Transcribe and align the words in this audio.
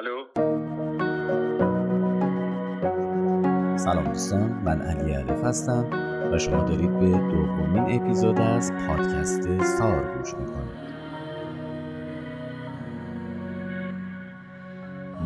الو. 0.00 0.24
سلام 3.76 4.04
دوستان 4.04 4.52
من 4.64 4.80
علی 4.82 5.12
علف 5.12 5.44
هستم 5.44 5.86
و 6.32 6.38
شما 6.38 6.62
دارید 6.64 6.98
به 6.98 7.06
دومین 7.10 8.00
اپیزود 8.00 8.40
از 8.40 8.72
پادکست 8.72 9.62
سار 9.62 10.16
گوش 10.18 10.34
می‌کنید. 10.34 10.80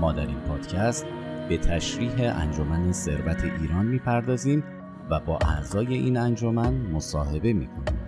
ما 0.01 0.13
در 0.13 0.27
این 0.27 0.41
پادکست 0.41 1.07
به 1.49 1.59
تشریح 1.59 2.37
انجمن 2.41 2.93
ثروت 2.93 3.45
ایران 3.61 3.87
می‌پردازیم 3.87 4.65
و 5.11 5.21
با 5.21 5.39
اعضای 5.39 5.95
این 5.95 6.17
انجمن 6.17 6.75
مصاحبه 6.75 7.53
می‌کنیم. 7.53 7.99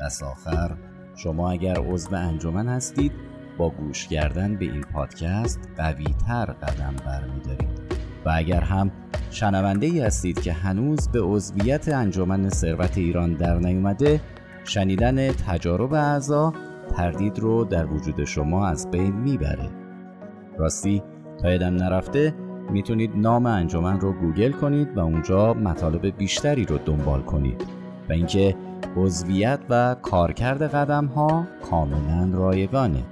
دست 0.00 0.22
آخر 0.22 0.76
شما 1.16 1.50
اگر 1.50 1.74
عضو 1.78 2.14
انجمن 2.14 2.68
هستید 2.68 3.25
با 3.58 3.70
گوش 3.70 4.08
کردن 4.08 4.56
به 4.56 4.64
این 4.64 4.80
پادکست 4.80 5.68
قوی 5.76 6.06
تر 6.26 6.44
قدم 6.44 6.94
برمیدارید. 7.06 7.80
و 8.24 8.30
اگر 8.34 8.60
هم 8.60 8.90
شنونده 9.30 9.86
ای 9.86 10.00
هستید 10.00 10.40
که 10.40 10.52
هنوز 10.52 11.08
به 11.08 11.20
عضویت 11.20 11.88
انجمن 11.88 12.48
ثروت 12.48 12.98
ایران 12.98 13.32
در 13.34 13.58
نیومده 13.58 14.20
شنیدن 14.64 15.32
تجارب 15.32 15.94
اعضا 15.94 16.52
تردید 16.96 17.38
رو 17.38 17.64
در 17.64 17.86
وجود 17.86 18.24
شما 18.24 18.66
از 18.66 18.90
بین 18.90 19.12
می‌بره. 19.12 19.68
راستی 20.58 21.02
تا 21.42 21.52
یدم 21.52 21.74
نرفته 21.74 22.34
می‌تونید 22.70 23.10
نام 23.16 23.46
انجمن 23.46 24.00
رو 24.00 24.12
گوگل 24.12 24.52
کنید 24.52 24.96
و 24.96 25.00
اونجا 25.00 25.54
مطالب 25.54 26.16
بیشتری 26.16 26.64
رو 26.64 26.78
دنبال 26.78 27.22
کنید. 27.22 27.64
و 28.08 28.12
اینکه 28.12 28.56
عضویت 28.96 29.60
و 29.70 29.96
کارکرد 30.02 30.62
قدم 30.62 31.06
ها 31.06 31.46
کاملا 31.70 32.30
رایگانه. 32.32 33.02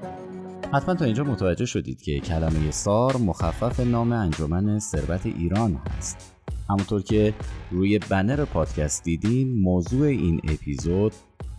حتما 0.72 0.94
تا 0.94 1.04
اینجا 1.04 1.24
متوجه 1.24 1.66
شدید 1.66 2.02
که 2.02 2.20
کلمه 2.20 2.70
سار 2.70 3.16
مخفف 3.16 3.80
نام 3.80 4.12
انجمن 4.12 4.78
ثروت 4.78 5.26
ایران 5.26 5.74
هست 5.74 6.34
همونطور 6.68 7.02
که 7.02 7.34
روی 7.70 7.98
بنر 7.98 8.44
پادکست 8.44 9.04
دیدین 9.04 9.60
موضوع 9.62 10.06
این 10.06 10.40
اپیزود 10.48 11.12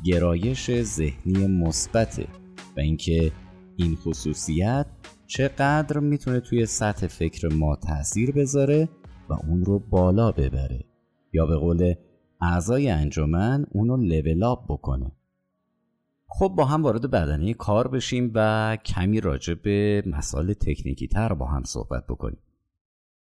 گرایش 0.05 0.81
ذهنی 0.81 1.47
مثبته 1.47 2.27
و 2.77 2.79
اینکه 2.79 3.31
این 3.75 3.95
خصوصیت 3.95 4.85
چقدر 5.27 5.99
می‌تونه 5.99 6.39
توی 6.39 6.65
سطح 6.65 7.07
فکر 7.07 7.53
ما 7.53 7.75
تاثیر 7.75 8.31
بذاره 8.31 8.89
و 9.29 9.33
اون 9.33 9.65
رو 9.65 9.79
بالا 9.79 10.31
ببره 10.31 10.85
یا 11.33 11.45
به 11.45 11.55
قول 11.57 11.93
اعضای 12.41 12.89
انجمن 12.89 13.65
اونو 13.71 13.97
لول 13.97 14.43
آپ 14.43 14.65
بکنه. 14.69 15.11
خب 16.27 16.53
با 16.57 16.65
هم 16.65 16.83
وارد 16.83 17.11
بدنه 17.11 17.53
کار 17.53 17.87
بشیم 17.87 18.31
و 18.35 18.77
کمی 18.85 19.21
راجع 19.21 19.53
به 19.53 20.03
مسائل 20.05 20.53
تکنیکی 20.53 21.07
تر 21.07 21.33
با 21.33 21.45
هم 21.45 21.63
صحبت 21.63 22.03
بکنیم. 22.09 22.39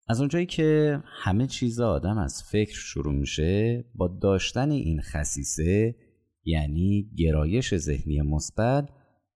از 0.07 0.19
اونجایی 0.19 0.45
که 0.45 0.99
همه 1.05 1.47
چیز 1.47 1.79
آدم 1.79 2.17
از 2.17 2.43
فکر 2.43 2.79
شروع 2.79 3.13
میشه 3.13 3.85
با 3.95 4.07
داشتن 4.21 4.71
این 4.71 5.01
خصیصه 5.01 5.95
یعنی 6.43 7.11
گرایش 7.17 7.75
ذهنی 7.75 8.21
مثبت 8.21 8.89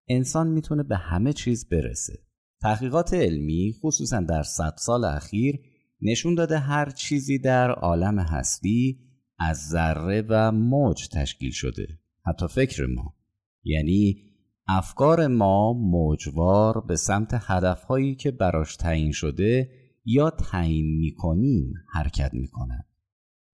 انسان 0.08 0.48
می‌تونه 0.48 0.84
به 0.84 0.98
همه 0.98 1.34
چیز 1.34 1.70
برسه. 1.70 2.20
تحقیقات 2.62 3.14
علمی 3.14 3.74
خصوصا 3.82 4.20
در 4.20 4.44
صد 4.44 4.74
سال 4.78 5.04
اخیر 5.04 5.60
نشون 6.02 6.36
داده 6.36 6.60
هر 6.60 6.90
چیزی 6.90 7.40
در 7.40 7.72
عالم 7.72 8.20
هستی 8.20 9.00
از 9.40 9.70
ذره 9.70 10.26
و 10.30 10.52
موج 10.52 11.08
تشکیل 11.08 11.52
شده. 11.52 12.00
حتی 12.26 12.48
فکر 12.48 12.86
ما. 12.86 13.19
یعنی 13.64 14.30
افکار 14.68 15.28
ما 15.28 15.74
موجوار 15.74 16.82
به 16.88 16.96
سمت 16.96 17.30
هدفهایی 17.34 18.16
که 18.16 18.32
براش 18.32 18.76
تعیین 18.76 19.12
شده 19.12 19.70
یا 20.06 20.30
تعیین 20.30 20.98
می‌کنیم 20.98 21.74
حرکت 21.94 22.34
می‌کنن 22.34 22.84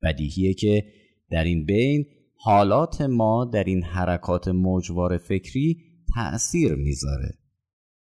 بدیهیه 0.04 0.54
که 0.54 0.84
در 1.32 1.44
این 1.44 1.66
بین 1.66 2.06
حالات 2.36 3.02
ما 3.02 3.46
در 3.46 3.64
این 3.64 3.84
حرکات 3.84 4.48
موجوار 4.48 5.18
فکری 5.18 5.78
تأثیر 6.16 6.76
می‌ذاره 6.76 7.38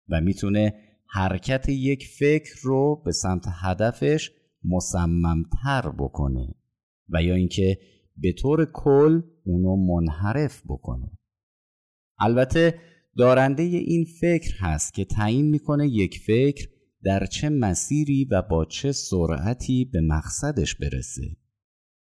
و 0.10 0.22
می‌تونه 0.22 0.74
حرکت 1.10 1.70
یک 1.70 2.08
فکر 2.20 2.56
رو 2.62 3.02
به 3.06 3.12
سمت 3.12 3.46
هدفش 3.48 4.32
مصممتر 4.64 5.90
بکنه 5.98 6.56
و 7.10 7.24
یا 7.24 7.36
اینکه 7.36 7.78
به 8.18 8.34
طور 8.34 8.72
کل 8.74 9.22
اونو 9.46 9.76
منحرف 9.76 10.62
بکنه. 10.70 11.12
البته 12.20 12.80
دارنده 13.18 13.64
این 13.64 14.06
فکر 14.22 14.54
هست 14.58 14.94
که 14.94 15.06
تعیین 15.06 15.50
می‌کنه 15.50 15.88
یک 15.88 16.20
فکر 16.20 16.68
در 17.04 17.26
چه 17.26 17.50
مسیری 17.50 18.26
و 18.32 18.42
با 18.42 18.66
چه 18.66 18.92
سرعتی 18.92 19.86
به 19.86 20.02
مقصدش 20.02 20.76
برسه. 20.76 21.38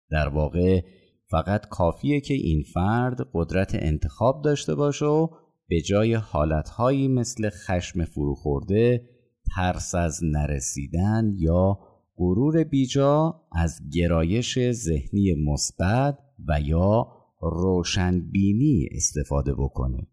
در 0.10 0.28
واقع 0.28 0.82
فقط 1.26 1.68
کافیه 1.70 2.22
که 2.22 2.34
این 2.34 2.64
فرد 2.74 3.28
قدرت 3.34 3.76
انتخاب 3.76 4.42
داشته 4.44 4.76
باشه 4.76 5.06
و 5.06 5.28
به 5.68 5.82
جای 5.82 6.14
حالتهایی 6.14 7.08
مثل 7.08 7.50
خشم 7.50 8.06
فروخورده 8.06 9.10
ترس 9.56 9.96
از 9.96 10.20
نرسیدن 10.24 11.34
یا 11.38 11.80
غرور 12.18 12.64
بیجا 12.64 13.42
از 13.52 13.82
گرایش 13.94 14.72
ذهنی 14.72 15.34
مثبت 15.34 16.20
و 16.48 16.62
یا 16.62 17.08
روشنبینی 17.50 18.88
استفاده 18.92 19.54
بکنه 19.54 20.08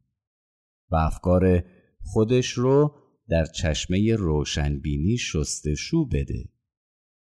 و 0.90 0.96
افکار 0.96 1.64
خودش 2.02 2.50
رو 2.50 2.94
در 3.28 3.44
چشمه 3.44 4.14
روشنبینی 4.14 5.18
شستشو 5.18 6.06
بده. 6.06 6.44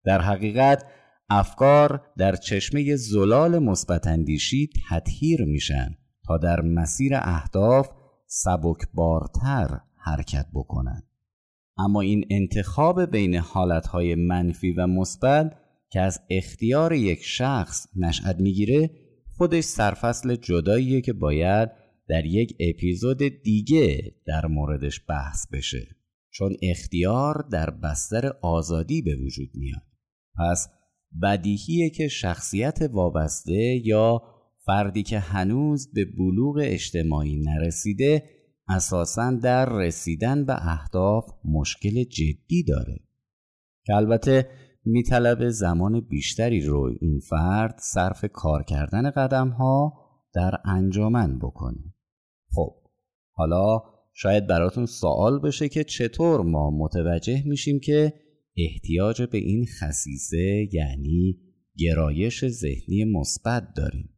در 0.04 0.20
حقیقت 0.20 0.84
افکار 1.30 2.02
در 2.18 2.36
چشمه 2.36 2.96
زلال 2.96 3.58
مثبت 3.58 4.06
اندیشی 4.06 4.70
تطهیر 4.90 5.44
میشن 5.44 5.96
تا 6.26 6.38
در 6.38 6.60
مسیر 6.60 7.12
اهداف 7.14 7.88
سبکبارتر 8.26 9.80
حرکت 9.96 10.46
بکنن. 10.54 11.02
اما 11.78 12.00
این 12.00 12.24
انتخاب 12.30 13.10
بین 13.10 13.34
حالتهای 13.34 14.14
منفی 14.14 14.72
و 14.72 14.86
مثبت 14.86 15.56
که 15.90 16.00
از 16.00 16.20
اختیار 16.30 16.92
یک 16.92 17.22
شخص 17.22 17.86
نشأت 17.96 18.40
می‌گیره 18.40 18.90
خودش 19.36 19.64
سرفصل 19.64 20.36
جداییه 20.36 21.00
که 21.00 21.12
باید 21.12 21.70
در 22.08 22.26
یک 22.26 22.56
اپیزود 22.60 23.18
دیگه 23.18 24.14
در 24.26 24.46
موردش 24.46 25.00
بحث 25.08 25.46
بشه. 25.52 25.86
چون 26.30 26.56
اختیار 26.62 27.48
در 27.52 27.70
بستر 27.70 28.32
آزادی 28.42 29.02
به 29.02 29.16
وجود 29.16 29.48
میاد. 29.54 29.82
پس 30.38 30.68
بدیهیه 31.22 31.90
که 31.90 32.08
شخصیت 32.08 32.78
وابسته 32.92 33.80
یا 33.84 34.22
فردی 34.66 35.02
که 35.02 35.18
هنوز 35.18 35.92
به 35.92 36.04
بلوغ 36.04 36.60
اجتماعی 36.62 37.36
نرسیده 37.36 38.30
اساسا 38.68 39.30
در 39.30 39.72
رسیدن 39.72 40.44
به 40.44 40.68
اهداف 40.68 41.24
مشکل 41.44 42.04
جدی 42.04 42.62
داره. 42.68 42.98
که 43.86 43.94
البته 43.94 44.50
میطلب 44.86 45.48
زمان 45.48 46.00
بیشتری 46.00 46.60
رو 46.60 46.94
این 47.00 47.20
فرد 47.20 47.78
صرف 47.78 48.24
کار 48.32 48.62
کردن 48.62 49.10
قدم 49.10 49.48
ها 49.48 49.92
در 50.34 50.54
انجامن 50.64 51.38
بکنه. 51.38 51.94
خب 52.54 52.74
حالا 53.32 53.82
شاید 54.12 54.46
براتون 54.46 54.86
سوال 54.86 55.38
بشه 55.38 55.68
که 55.68 55.84
چطور 55.84 56.42
ما 56.42 56.70
متوجه 56.70 57.42
میشیم 57.46 57.80
که 57.80 58.12
احتیاج 58.56 59.22
به 59.22 59.38
این 59.38 59.66
خصیصه 59.80 60.68
یعنی 60.72 61.38
گرایش 61.78 62.48
ذهنی 62.48 63.04
مثبت 63.04 63.68
داریم. 63.76 64.10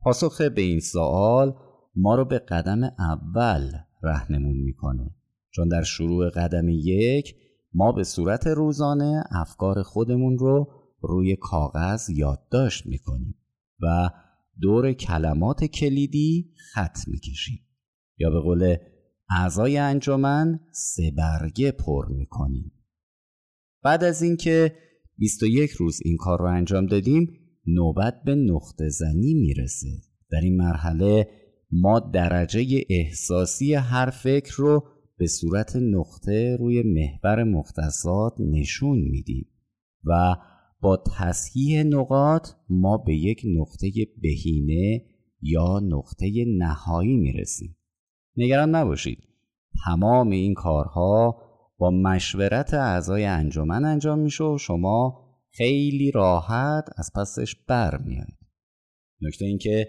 پاسخ 0.00 0.40
به 0.40 0.62
این 0.62 0.80
سوال 0.80 1.54
ما 1.96 2.14
رو 2.14 2.24
به 2.24 2.38
قدم 2.38 2.82
اول 2.98 3.72
رهنمون 4.02 4.56
می‌کنه. 4.56 5.10
چون 5.50 5.68
در 5.68 5.82
شروع 5.82 6.30
قدم 6.30 6.68
یک 6.68 7.34
ما 7.74 7.92
به 7.92 8.04
صورت 8.04 8.46
روزانه 8.46 9.24
افکار 9.30 9.82
خودمون 9.82 10.38
رو 10.38 10.72
روی 11.00 11.36
کاغذ 11.36 12.10
یادداشت 12.10 12.86
می‌کنیم 12.86 13.34
و 13.80 14.10
دور 14.60 14.92
کلمات 14.92 15.64
کلیدی 15.64 16.54
خط 16.72 16.98
می‌کشیم. 17.06 17.58
یا 18.18 18.30
به 18.30 18.40
قول 18.40 18.76
اعضای 19.36 19.78
انجمن 19.78 20.60
سه 20.72 21.12
برگه 21.16 21.72
پر 21.72 22.08
می‌کنیم. 22.08 22.72
بعد 23.82 24.04
از 24.04 24.22
اینکه 24.22 24.76
21 25.18 25.70
روز 25.70 25.98
این 26.04 26.16
کار 26.16 26.38
رو 26.38 26.46
انجام 26.46 26.86
دادیم 26.86 27.32
نوبت 27.66 28.22
به 28.24 28.34
نقطه 28.34 28.88
زنی 28.88 29.34
می‌رسه. 29.34 29.88
در 30.30 30.40
این 30.40 30.56
مرحله 30.56 31.28
ما 31.72 32.00
درجه 32.00 32.84
احساسی 32.90 33.74
هر 33.74 34.10
فکر 34.10 34.54
رو 34.56 34.84
به 35.20 35.26
صورت 35.26 35.76
نقطه 35.76 36.56
روی 36.56 36.82
محور 36.82 37.44
مختصات 37.44 38.32
نشون 38.38 38.98
میدیم 38.98 39.46
و 40.04 40.36
با 40.80 41.02
تصحیح 41.18 41.82
نقاط 41.82 42.48
ما 42.68 42.98
به 42.98 43.14
یک 43.14 43.42
نقطه 43.44 43.90
بهینه 44.22 45.04
یا 45.42 45.80
نقطه 45.82 46.44
نهایی 46.58 47.16
می‌رسیم. 47.16 47.76
نگران 48.36 48.74
نباشید. 48.74 49.18
تمام 49.84 50.30
این 50.30 50.54
کارها 50.54 51.42
با 51.78 51.90
مشورت 51.90 52.74
اعضای 52.74 53.24
انجمن 53.24 53.84
انجام 53.84 54.18
میشه 54.18 54.44
و 54.44 54.58
شما 54.58 55.26
خیلی 55.50 56.10
راحت 56.10 56.84
از 56.96 57.10
پسش 57.14 57.56
بر 57.68 57.98
میایید 57.98 58.38
نکته 59.22 59.44
اینکه 59.44 59.88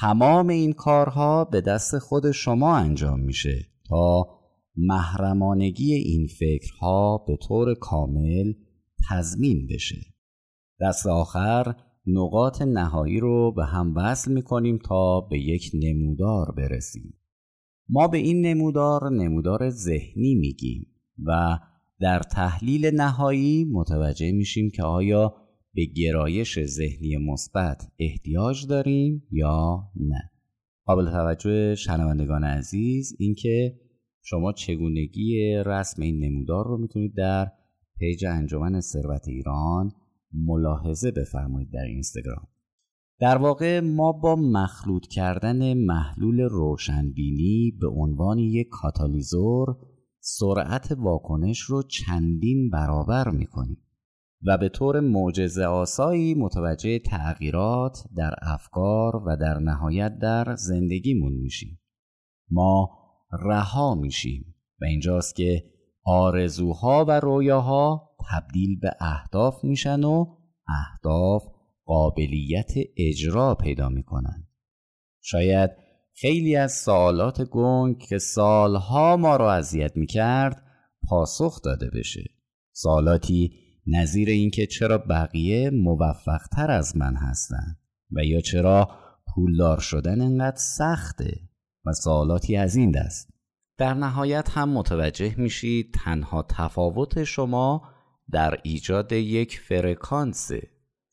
تمام 0.00 0.48
این 0.48 0.72
کارها 0.72 1.44
به 1.44 1.60
دست 1.60 1.98
خود 1.98 2.30
شما 2.30 2.76
انجام 2.76 3.20
میشه 3.20 3.66
تا 3.88 4.37
محرمانگی 4.78 5.94
این 5.94 6.26
فکرها 6.26 7.24
به 7.26 7.36
طور 7.36 7.74
کامل 7.74 8.52
تضمین 9.10 9.66
بشه. 9.66 10.00
دست 10.80 11.06
آخر 11.06 11.74
نقاط 12.06 12.62
نهایی 12.62 13.20
رو 13.20 13.52
به 13.52 13.64
هم 13.64 13.94
وصل 13.96 14.32
می‌کنیم 14.32 14.78
تا 14.78 15.20
به 15.20 15.38
یک 15.38 15.70
نمودار 15.74 16.52
برسیم. 16.56 17.14
ما 17.88 18.08
به 18.08 18.18
این 18.18 18.46
نمودار 18.46 19.12
نمودار 19.12 19.70
ذهنی 19.70 20.34
میگیم 20.34 20.86
و 21.26 21.58
در 22.00 22.20
تحلیل 22.20 22.86
نهایی 22.94 23.64
متوجه 23.64 24.32
میشیم 24.32 24.70
که 24.70 24.82
آیا 24.82 25.34
به 25.74 25.84
گرایش 25.84 26.64
ذهنی 26.64 27.16
مثبت 27.16 27.82
احتیاج 27.98 28.66
داریم 28.66 29.22
یا 29.30 29.82
نه. 29.96 30.30
قابل 30.84 31.10
توجه 31.10 31.74
شنوندگان 31.74 32.44
عزیز 32.44 33.16
اینکه 33.18 33.78
شما 34.22 34.52
چگونگی 34.52 35.54
رسم 35.66 36.02
این 36.02 36.24
نمودار 36.24 36.66
رو 36.66 36.78
می‌تونید 36.78 37.14
در 37.16 37.52
پیج 37.98 38.24
انجمن 38.24 38.80
ثروت 38.80 39.28
ایران 39.28 39.92
ملاحظه 40.32 41.10
بفرمایید 41.10 41.70
در 41.72 41.84
اینستاگرام. 41.84 42.48
در 43.20 43.36
واقع 43.36 43.80
ما 43.80 44.12
با 44.12 44.36
مخلوط 44.36 45.06
کردن 45.06 45.74
محلول 45.74 46.40
روشنبینی 46.40 47.72
به 47.80 47.88
عنوان 47.88 48.38
یک 48.38 48.68
کاتالیزور 48.70 49.76
سرعت 50.20 50.92
واکنش 50.92 51.60
رو 51.60 51.82
چندین 51.82 52.70
برابر 52.70 53.30
می‌کنیم 53.30 53.78
و 54.46 54.58
به 54.58 54.68
طور 54.68 55.00
معجزه 55.00 55.64
آسایی 55.64 56.34
متوجه 56.34 56.98
تغییرات 56.98 57.98
در 58.16 58.34
افکار 58.42 59.16
و 59.16 59.36
در 59.36 59.58
نهایت 59.58 60.18
در 60.18 60.54
زندگیمون 60.56 61.32
میشیم. 61.32 61.80
ما 62.50 62.97
رها 63.32 63.94
میشیم. 63.94 64.54
و 64.80 64.84
اینجاست 64.84 65.36
که 65.36 65.64
آرزوها 66.04 67.04
و 67.08 67.20
رویاها 67.20 68.10
تبدیل 68.30 68.78
به 68.80 68.90
اهداف 69.00 69.64
میشن 69.64 70.04
و 70.04 70.26
اهداف 70.68 71.42
قابلیت 71.84 72.72
اجرا 72.96 73.54
پیدا 73.54 73.88
می‌کنن. 73.88 74.48
شاید 75.20 75.70
خیلی 76.14 76.56
از 76.56 76.72
سوالات 76.72 77.42
گنگ 77.42 77.98
که 77.98 78.18
سالها 78.18 79.16
ما 79.16 79.36
را 79.36 79.52
اذیت 79.52 79.96
می‌کرد 79.96 80.62
پاسخ 81.08 81.62
داده 81.62 81.90
بشه. 81.90 82.24
سوالاتی 82.72 83.52
نظیر 83.86 84.28
اینکه 84.28 84.66
چرا 84.66 84.98
بقیه 84.98 85.70
موفقتر 85.70 86.70
از 86.70 86.96
من 86.96 87.16
هستند 87.16 87.78
و 88.10 88.24
یا 88.24 88.40
چرا 88.40 88.90
پولدار 89.34 89.80
شدن 89.80 90.20
انقدر 90.20 90.56
سخته. 90.56 91.47
و 91.86 91.92
سوالاتی 91.92 92.56
از 92.56 92.76
این 92.76 92.90
دست. 92.90 93.30
در 93.78 93.94
نهایت 93.94 94.50
هم 94.50 94.68
متوجه 94.68 95.34
میشید 95.38 95.94
تنها 96.04 96.42
تفاوت 96.48 97.24
شما 97.24 97.82
در 98.30 98.58
ایجاد 98.62 99.12
یک 99.12 99.60
فرکانس 99.60 100.50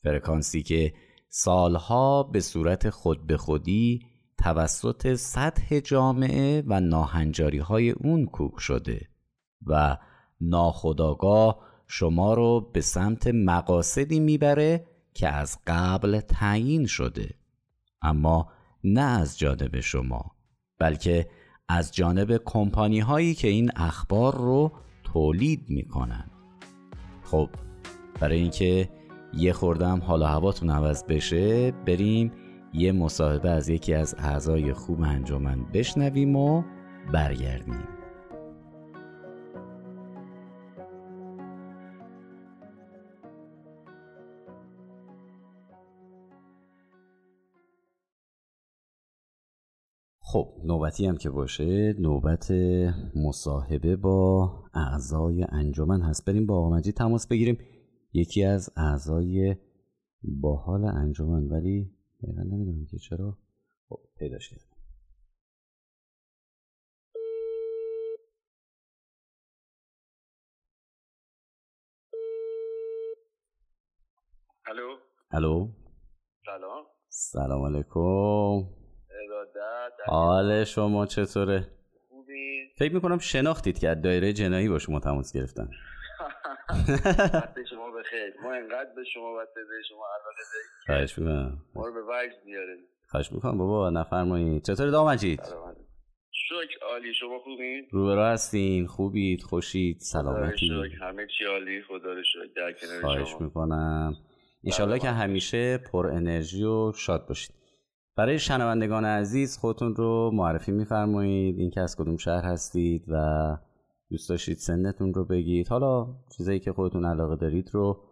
فرکانسی 0.02 0.62
که 0.62 0.94
سالها 1.28 2.22
به 2.22 2.40
صورت 2.40 2.90
خود 2.90 3.26
به 3.26 3.36
خودی 3.36 4.06
توسط 4.38 5.14
سطح 5.14 5.80
جامعه 5.80 6.62
و 6.66 6.80
ناهنجاری 6.80 7.58
های 7.58 7.90
اون 7.90 8.26
کوک 8.26 8.60
شده 8.60 9.08
و 9.66 9.96
ناخداگاه 10.40 11.60
شما 11.86 12.34
رو 12.34 12.70
به 12.72 12.80
سمت 12.80 13.26
مقاصدی 13.26 14.20
می‌بره 14.20 14.86
که 15.14 15.28
از 15.28 15.58
قبل 15.66 16.20
تعیین 16.20 16.86
شده. 16.86 17.34
اما 18.02 18.52
نه 18.84 19.00
از 19.00 19.38
جانب 19.38 19.80
شما. 19.80 20.35
بلکه 20.78 21.26
از 21.68 21.92
جانب 21.92 22.36
کمپانی 22.44 23.00
هایی 23.00 23.34
که 23.34 23.48
این 23.48 23.70
اخبار 23.76 24.34
رو 24.34 24.72
تولید 25.04 25.64
می‌کنن. 25.68 26.30
خب 27.22 27.48
برای 28.20 28.38
اینکه 28.38 28.88
یه 29.34 29.52
خوردم 29.52 30.02
حالا 30.06 30.26
هواتون 30.26 30.70
عوض 30.70 31.04
بشه 31.04 31.70
بریم 31.70 32.32
یه 32.72 32.92
مصاحبه 32.92 33.50
از 33.50 33.68
یکی 33.68 33.94
از 33.94 34.14
اعضای 34.18 34.72
خوب 34.72 35.00
انجمن 35.02 35.64
بشنویم 35.64 36.36
و 36.36 36.62
برگردیم. 37.12 37.95
خب 50.36 50.60
نوبتی 50.64 51.06
هم 51.06 51.16
که 51.16 51.30
باشه 51.30 51.94
نوبت 51.98 52.50
مصاحبه 53.14 53.96
با 53.96 54.50
اعضای 54.74 55.46
انجمن 55.48 56.00
هست. 56.00 56.24
بریم 56.24 56.46
با 56.46 56.58
آمجی 56.58 56.92
تماس 56.92 57.26
بگیریم. 57.26 57.58
یکی 58.12 58.44
از 58.44 58.70
اعضای 58.76 59.56
باحال 60.22 60.84
انجمن 60.84 61.48
ولی 61.48 61.90
دقیقا 62.22 62.42
نمی‌دونم 62.42 62.86
که 62.86 62.98
چرا. 62.98 63.38
خب 63.88 63.98
پیداش 64.18 64.50
کردم. 64.50 64.66
الو؟ 74.66 74.96
الو؟ 75.30 75.68
سلام. 76.46 76.84
سلام 77.08 77.62
علیکم. 77.62 78.85
حال 80.06 80.64
شما 80.64 81.06
چطوره؟ 81.06 81.68
خوبی؟ 82.08 82.68
فکر 82.78 82.94
می‌کنم 82.94 83.18
شناختید 83.18 83.78
که 83.78 83.88
از 83.88 84.02
دایره 84.02 84.32
جنایی 84.32 84.68
با 84.68 84.78
شما 84.78 85.00
تماس 85.00 85.32
گرفتن. 85.36 85.68
وقت 87.34 87.54
شما 87.70 87.90
بخیر 87.90 88.34
ما 88.42 88.52
انقدر 88.52 88.90
به 88.96 89.04
شما 89.14 89.32
و 89.32 89.36
به 89.54 89.60
شما 89.88 90.04
علاقه 90.14 90.42
داریم 90.52 90.68
خواهش 90.86 91.18
می‌کنم. 91.18 91.62
ما 91.74 91.86
رو 91.86 91.94
به 91.94 92.00
وجد 92.00 92.44
میاریم 92.44 92.84
خواهش 93.08 93.32
می‌کنم 93.32 93.58
بابا 93.58 93.90
نفرمایید. 93.90 94.62
چطوری 94.62 94.90
دام 94.90 95.08
مجید؟ 95.08 95.40
شکر 96.48 96.86
عالی. 96.90 97.14
شما 97.14 97.38
خوبین؟ 97.38 97.86
روبرا 97.90 98.28
هستین. 98.28 98.86
خوبید؟ 98.86 99.42
خوشید؟ 99.42 99.96
سلامتی؟ 100.00 100.70
همه 101.00 101.26
چی 101.38 101.44
عالی. 101.44 101.82
خدا 101.82 102.12
رو 102.12 102.22
شکر. 102.22 102.52
در 102.56 102.72
کنار 102.72 103.00
خواهش 103.00 103.28
شما. 103.28 103.38
می‌کنم. 103.38 104.16
انشالله 104.64 104.98
که 104.98 105.08
همیشه 105.08 105.78
پر 105.78 106.06
انرژی 106.06 106.64
و 106.64 106.92
شاد 106.92 107.26
باشید. 107.28 107.50
برای 108.16 108.38
شنوندگان 108.38 109.04
عزیز 109.04 109.58
خودتون 109.58 109.94
رو 109.94 110.30
معرفی 110.34 110.72
میفرمایید. 110.72 111.58
اینکه 111.58 111.80
از 111.80 111.96
کدوم 111.96 112.16
شهر 112.16 112.44
هستید 112.44 113.04
و 113.08 113.56
دوست 114.10 114.28
داشتید 114.28 114.56
سنتون 114.56 115.14
رو 115.14 115.24
بگید. 115.24 115.68
حالا 115.68 116.06
چیزایی 116.36 116.60
که 116.60 116.72
خودتون 116.72 117.04
علاقه 117.04 117.36
دارید 117.36 117.70
رو 117.72 118.02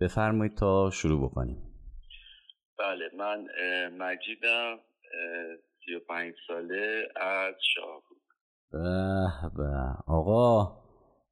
بفرمایید 0.00 0.54
تا 0.54 0.90
شروع 0.90 1.28
بکنیم. 1.28 1.62
بله 2.78 3.04
من 3.18 3.44
مجیدم 3.98 4.76
35 5.86 6.34
ساله 6.48 7.08
از 7.16 7.54
شاهرود 7.74 8.22
به 8.72 9.62
به. 9.62 9.70
آقا 10.06 10.72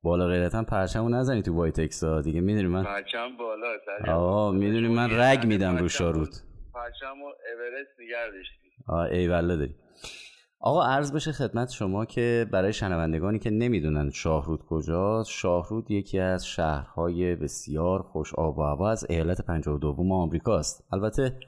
بالا 0.03 0.27
غیرتا 0.27 0.63
پرچمو 0.63 1.09
نزنی 1.09 1.43
تو 1.43 1.55
وایتکس 1.55 2.05
ها 2.05 2.21
دیگه 2.21 2.41
می‌دونی 2.41 2.69
من 2.69 2.85
پرچم 2.85 3.37
بالا 3.39 3.67
آقا 4.09 4.51
می‌دونی 4.51 4.89
من 4.89 5.11
رگ 5.11 5.47
میدم 5.47 5.77
رو 5.77 5.89
شاهرود 5.89 6.29
پرچم 6.75 7.23
و 7.23 7.25
اورست 7.25 8.01
نگه 8.01 8.31
داشتی. 8.31 8.69
آه 8.89 9.05
ای 9.05 9.29
داری. 9.29 9.75
آقا 10.61 10.85
عرض 10.85 11.13
بشه 11.13 11.33
خدمت 11.33 11.71
شما 11.71 12.05
که 12.05 12.47
برای 12.53 12.73
شنوندگانی 12.73 13.39
که 13.39 13.51
نمی‌دونن 13.51 14.11
شاهرود 14.11 14.65
کجاست 14.69 15.31
شاهرود 15.31 15.91
یکی 15.91 16.19
از 16.19 16.47
شهرهای 16.47 17.35
بسیار 17.37 18.03
خوش 18.03 18.35
آب 18.35 18.59
و 18.59 18.63
هوا 18.63 18.91
از 18.91 19.07
ایالت 19.11 19.41
52 19.47 19.97
آمریکاست. 20.13 20.85
البته 20.93 21.39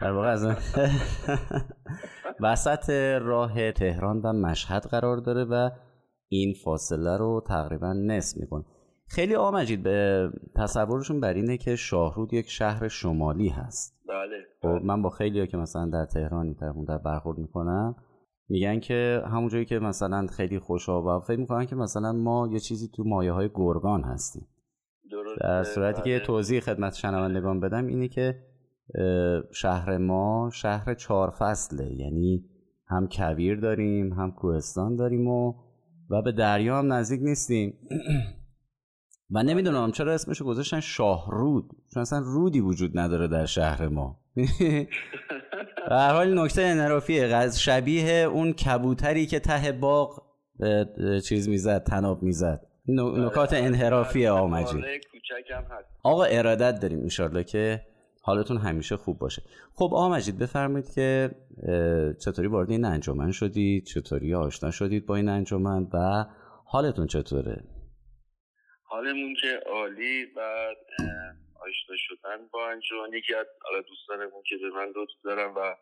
در 0.00 0.12
واقع 0.12 0.28
از 0.28 0.46
وسط 2.40 2.90
راه 3.22 3.72
تهران 3.72 4.20
و 4.20 4.32
مشهد 4.32 4.86
قرار 4.86 5.16
داره 5.16 5.44
و 5.44 5.70
این 6.28 6.54
فاصله 6.64 7.16
رو 7.16 7.44
تقریبا 7.48 7.92
نصف 7.92 8.36
می‌کنه. 8.36 8.64
خیلی 9.08 9.34
آمجید 9.34 9.82
به 9.82 10.30
تصورشون 10.56 11.20
بر 11.20 11.34
اینه 11.34 11.56
که 11.56 11.76
شاهرود 11.76 12.34
یک 12.34 12.48
شهر 12.48 12.88
شمالی 12.88 13.48
هست 13.48 13.96
بله, 14.08 14.36
خب. 14.62 14.84
من 14.84 15.02
با 15.02 15.10
خیلی 15.10 15.40
ها 15.40 15.46
که 15.46 15.56
مثلا 15.56 15.90
در 15.92 16.04
تهران 16.04 16.56
در 16.88 16.98
برخورد 16.98 17.38
می‌کنم 17.38 17.96
میگن 18.48 18.80
که 18.80 19.22
همون 19.26 19.48
جایی 19.48 19.64
که 19.64 19.78
مثلا 19.78 20.26
خیلی 20.26 20.58
خوشا 20.58 21.02
و 21.02 21.20
فکر 21.20 21.40
می‌کنن 21.40 21.66
که 21.66 21.76
مثلا 21.76 22.12
ما 22.12 22.48
یه 22.52 22.58
چیزی 22.58 22.88
تو 22.88 23.04
مایه 23.04 23.32
های 23.32 23.50
گرگان 23.54 24.02
هستیم 24.02 24.48
در 25.40 25.64
صورتی 25.64 26.02
که 26.02 26.10
بله. 26.10 26.26
توضیح 26.26 26.60
خدمت 26.60 26.94
شنوندگان 26.94 27.60
بدم 27.60 27.86
اینه 27.86 28.08
که 28.08 28.42
شهر 29.52 29.98
ما 29.98 30.50
شهر 30.52 30.94
چهار 30.94 31.30
فصله 31.30 31.92
یعنی 31.92 32.44
هم 32.88 33.08
کویر 33.12 33.60
داریم 33.60 34.12
هم 34.12 34.32
کوهستان 34.32 34.96
داریم 34.96 35.28
و 35.28 35.54
و 36.10 36.22
به 36.22 36.32
دریا 36.32 36.78
هم 36.78 36.92
نزدیک 36.92 37.20
نیستیم 37.22 37.74
و 39.30 39.42
نمی‌دونم 39.42 39.92
چرا 39.92 40.14
اسمشو 40.14 40.44
گذاشتن 40.44 40.80
شاهرود. 40.80 41.70
چون 41.94 42.00
اصلا 42.00 42.18
رودی 42.18 42.60
وجود 42.60 42.98
نداره 42.98 43.28
در 43.28 43.46
شهر 43.46 43.88
ما. 43.88 44.20
هر 45.90 46.12
حال 46.12 46.38
نکته 46.38 46.62
انحرافیه. 46.62 47.50
شبیه 47.50 48.10
اون 48.12 48.52
کبوتری 48.52 49.26
که 49.26 49.38
ته 49.38 49.72
باغ 49.72 50.22
چیز 51.24 51.48
می‌زد 51.48 51.82
تناب 51.82 52.22
می‌زد. 52.22 52.66
نکات 52.88 53.52
انحرافی 53.52 54.26
آمجی 54.26 54.82
آقا 56.02 56.24
ارادت 56.24 56.80
داریم 56.80 57.00
انشالله 57.00 57.44
که 57.44 57.82
حالتون 58.22 58.56
همیشه 58.56 58.96
خوب 58.96 59.18
باشه. 59.18 59.42
خب 59.74 59.84
آقا 59.84 60.08
مجید 60.08 60.38
بفرمایید 60.38 60.90
که 60.90 61.30
چطوری 62.24 62.48
وارد 62.48 62.70
این 62.70 62.84
انجمن 62.84 63.30
شدید؟ 63.30 63.84
چطوری 63.84 64.34
آشنا 64.34 64.70
شدید 64.70 65.06
با 65.06 65.16
این 65.16 65.28
انجمن؟ 65.28 65.86
و 65.92 66.26
حالتون 66.64 67.06
چطوره؟ 67.06 67.64
حالمون 68.96 69.34
که 69.34 69.56
عالی 69.66 70.24
و 70.24 70.40
آشنا 71.60 71.96
شدن 71.96 72.48
با 72.50 72.70
انجمن. 72.70 73.12
یکی 73.12 73.34
از 73.34 73.46
دوستانمون 73.88 74.42
که 74.46 74.56
به 74.56 74.70
من 74.70 74.88
لطف 74.96 75.22
دارم 75.24 75.54
و 75.56 75.74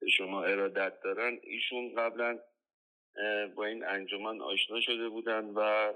به 0.00 0.08
شما 0.08 0.44
ارادت 0.44 1.00
دارن 1.04 1.38
ایشون 1.42 1.94
قبلا 1.94 2.38
با 3.54 3.64
این 3.64 3.84
انجمن 3.84 4.40
آشنا 4.40 4.80
شده 4.80 5.08
بودن 5.08 5.44
و 5.44 5.92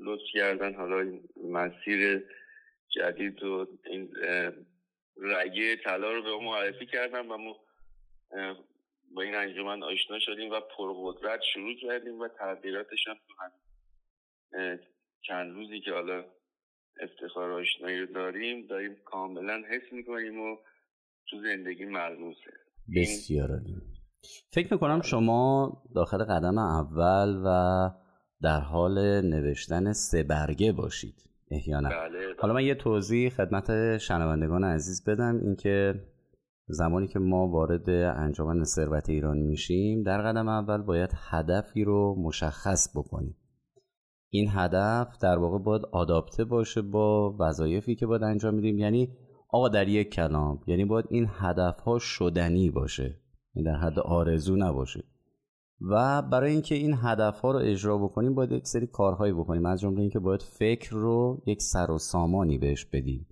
لطف 0.00 0.24
کردن 0.32 0.74
حالا 0.74 1.00
این 1.00 1.28
مسیر 1.44 2.24
جدید 2.88 3.42
و 3.42 3.66
این 3.84 4.16
رگه 5.16 5.76
طلا 5.76 6.12
رو 6.12 6.22
به 6.22 6.44
معرفی 6.44 6.86
کردم 6.86 7.30
و 7.30 7.36
ما 7.36 7.60
با 9.14 9.22
این 9.22 9.34
انجمن 9.34 9.82
آشنا 9.82 10.18
شدیم 10.18 10.50
و 10.50 10.60
پرقدرت 10.60 11.40
شروع 11.42 11.74
کردیم 11.74 12.20
و 12.20 12.28
تغییراتش 12.28 13.08
هم 13.08 13.14
تو 13.14 13.34
چند 15.20 15.54
روزی 15.54 15.80
که 15.80 15.90
حالا 15.90 16.24
افتخار 17.00 17.52
آشنایی 17.52 18.00
رو 18.00 18.06
داریم 18.06 18.66
داریم 18.66 18.96
کاملا 19.04 19.62
حس 19.70 19.92
می‌کنیم 19.92 20.40
و 20.40 20.56
تو 21.30 21.36
زندگی 21.42 21.84
ملموسه 21.84 22.52
بسیار 22.96 23.50
عالی. 23.50 23.76
فکر 24.48 24.72
می‌کنم 24.72 25.02
شما 25.02 25.72
داخل 25.94 26.24
قدم 26.24 26.58
اول 26.58 27.42
و 27.44 27.90
در 28.42 28.60
حال 28.60 29.20
نوشتن 29.20 29.92
سه 29.92 30.22
برگه 30.22 30.72
باشید 30.72 31.14
احیانا 31.50 31.88
بله, 31.88 32.08
بله. 32.08 32.34
حالا 32.38 32.54
من 32.54 32.64
یه 32.64 32.74
توضیح 32.74 33.28
خدمت 33.28 33.98
شنوندگان 33.98 34.64
عزیز 34.64 35.04
بدم 35.04 35.40
اینکه 35.42 35.94
زمانی 36.66 37.06
که 37.06 37.18
ما 37.18 37.48
وارد 37.48 37.90
انجمن 37.90 38.64
ثروت 38.64 39.10
ایران 39.10 39.38
میشیم 39.38 40.02
در 40.02 40.22
قدم 40.22 40.48
اول 40.48 40.82
باید 40.82 41.10
هدفی 41.30 41.84
رو 41.84 42.14
مشخص 42.18 42.96
بکنیم. 42.96 43.36
این 44.34 44.48
هدف 44.50 45.18
در 45.18 45.38
واقع 45.38 45.58
باید 45.58 45.82
آداپته 45.92 46.44
باشه 46.44 46.82
با 46.82 47.36
وظایفی 47.38 47.94
که 47.94 48.06
باید 48.06 48.22
انجام 48.22 48.54
میدیم 48.54 48.78
یعنی 48.78 49.08
آقا 49.48 49.68
در 49.68 49.88
یک 49.88 50.10
کلام 50.10 50.60
یعنی 50.66 50.84
باید 50.84 51.04
این 51.10 51.26
هدف 51.30 51.80
ها 51.80 51.98
شدنی 51.98 52.70
باشه 52.70 53.16
این 53.54 53.64
در 53.64 53.76
حد 53.76 53.98
آرزو 53.98 54.56
نباشه. 54.56 55.04
و 55.80 56.22
برای 56.22 56.52
اینکه 56.52 56.74
این 56.74 56.94
هدف 57.02 57.40
ها 57.40 57.50
رو 57.50 57.58
اجرا 57.58 57.98
بکنیم 57.98 58.34
باید 58.34 58.52
یک 58.52 58.66
سری 58.66 58.86
کارهایی 58.86 59.32
بکنیم. 59.32 59.66
از 59.66 59.80
جمله 59.80 60.00
اینکه 60.00 60.18
باید 60.18 60.42
فکر 60.42 60.90
رو 60.90 61.42
یک 61.46 61.62
سر 61.62 61.90
و 61.90 61.98
سامانی 61.98 62.58
بهش 62.58 62.84
بدیم. 62.84 63.26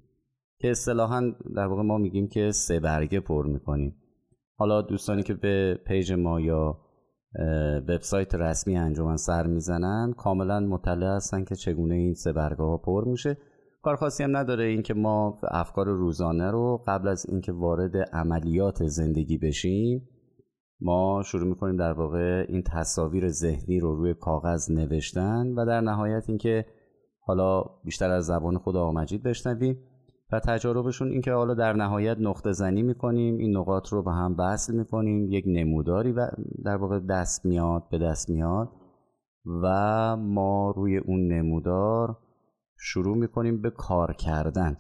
که 0.58 0.70
اصطلاحا 0.70 1.32
در 1.56 1.66
واقع 1.66 1.82
ما 1.82 1.98
میگیم 1.98 2.28
که 2.28 2.50
سه 2.50 2.80
برگه 2.80 3.20
پر 3.20 3.46
می‌کنیم. 3.46 3.96
حالا 4.56 4.82
دوستانی 4.82 5.22
که 5.22 5.34
به 5.34 5.80
پیج 5.86 6.12
ما 6.12 6.40
یا 6.40 6.78
وبسایت 7.88 8.34
رسمی 8.34 8.76
انجمن 8.76 9.16
سر 9.16 9.46
می‌زنن. 9.46 10.12
کاملا 10.16 10.60
مطلع 10.60 11.16
هستن 11.16 11.44
که 11.44 11.54
چگونه 11.54 11.94
این 11.94 12.14
سه 12.14 12.32
برگه 12.32 12.62
ها 12.62 12.76
پر 12.76 13.04
میشه. 13.04 13.36
کار 13.82 13.96
خاصی 13.96 14.24
هم 14.24 14.36
نداره 14.36 14.64
اینکه 14.64 14.94
ما 14.94 15.38
افکار 15.50 15.86
روزانه 15.86 16.50
رو 16.50 16.82
قبل 16.86 17.08
از 17.08 17.26
اینکه 17.28 17.52
وارد 17.52 17.96
عملیات 17.96 18.86
زندگی 18.86 19.38
بشیم 19.38 20.08
ما 20.80 21.22
شروع 21.24 21.48
می‌کنیم 21.48 21.76
در 21.76 21.92
واقع 21.92 22.44
این 22.48 22.62
تصاویر 22.62 23.28
ذهنی 23.28 23.80
رو 23.80 23.96
روی 23.96 24.14
کاغذ 24.14 24.70
نوشتن 24.70 25.46
و 25.56 25.66
در 25.66 25.80
نهایت 25.80 26.24
اینکه 26.28 26.66
حالا 27.20 27.64
بیشتر 27.84 28.10
از 28.10 28.26
زبان 28.26 28.58
خدا 28.58 28.84
آمجید 28.84 29.22
بشنویم. 29.22 29.78
و 30.32 30.40
تجاربشون 30.40 31.10
اینکه 31.10 31.32
حالا 31.32 31.54
در 31.54 31.72
نهایت 31.72 32.16
نقطه 32.20 32.52
زنی 32.52 32.82
می‌کنیم 32.82 33.38
این 33.38 33.56
نقاط 33.56 33.88
رو 33.88 34.02
به 34.02 34.12
هم 34.12 34.36
وصل 34.38 34.74
می‌کنیم 34.74 35.26
یک 35.30 35.44
نموداری 35.46 36.12
و 36.12 36.28
در 36.64 36.76
واقع 36.76 36.98
دست 36.98 37.46
میاد 37.46 37.88
به 37.90 37.98
دست 37.98 38.30
میاد 38.30 38.68
و 39.62 40.16
ما 40.16 40.70
روی 40.70 40.98
اون 40.98 41.32
نمودار 41.32 42.18
شروع 42.78 43.16
می‌کنیم 43.16 43.62
به 43.62 43.70
کار 43.70 44.12
کردن 44.12 44.76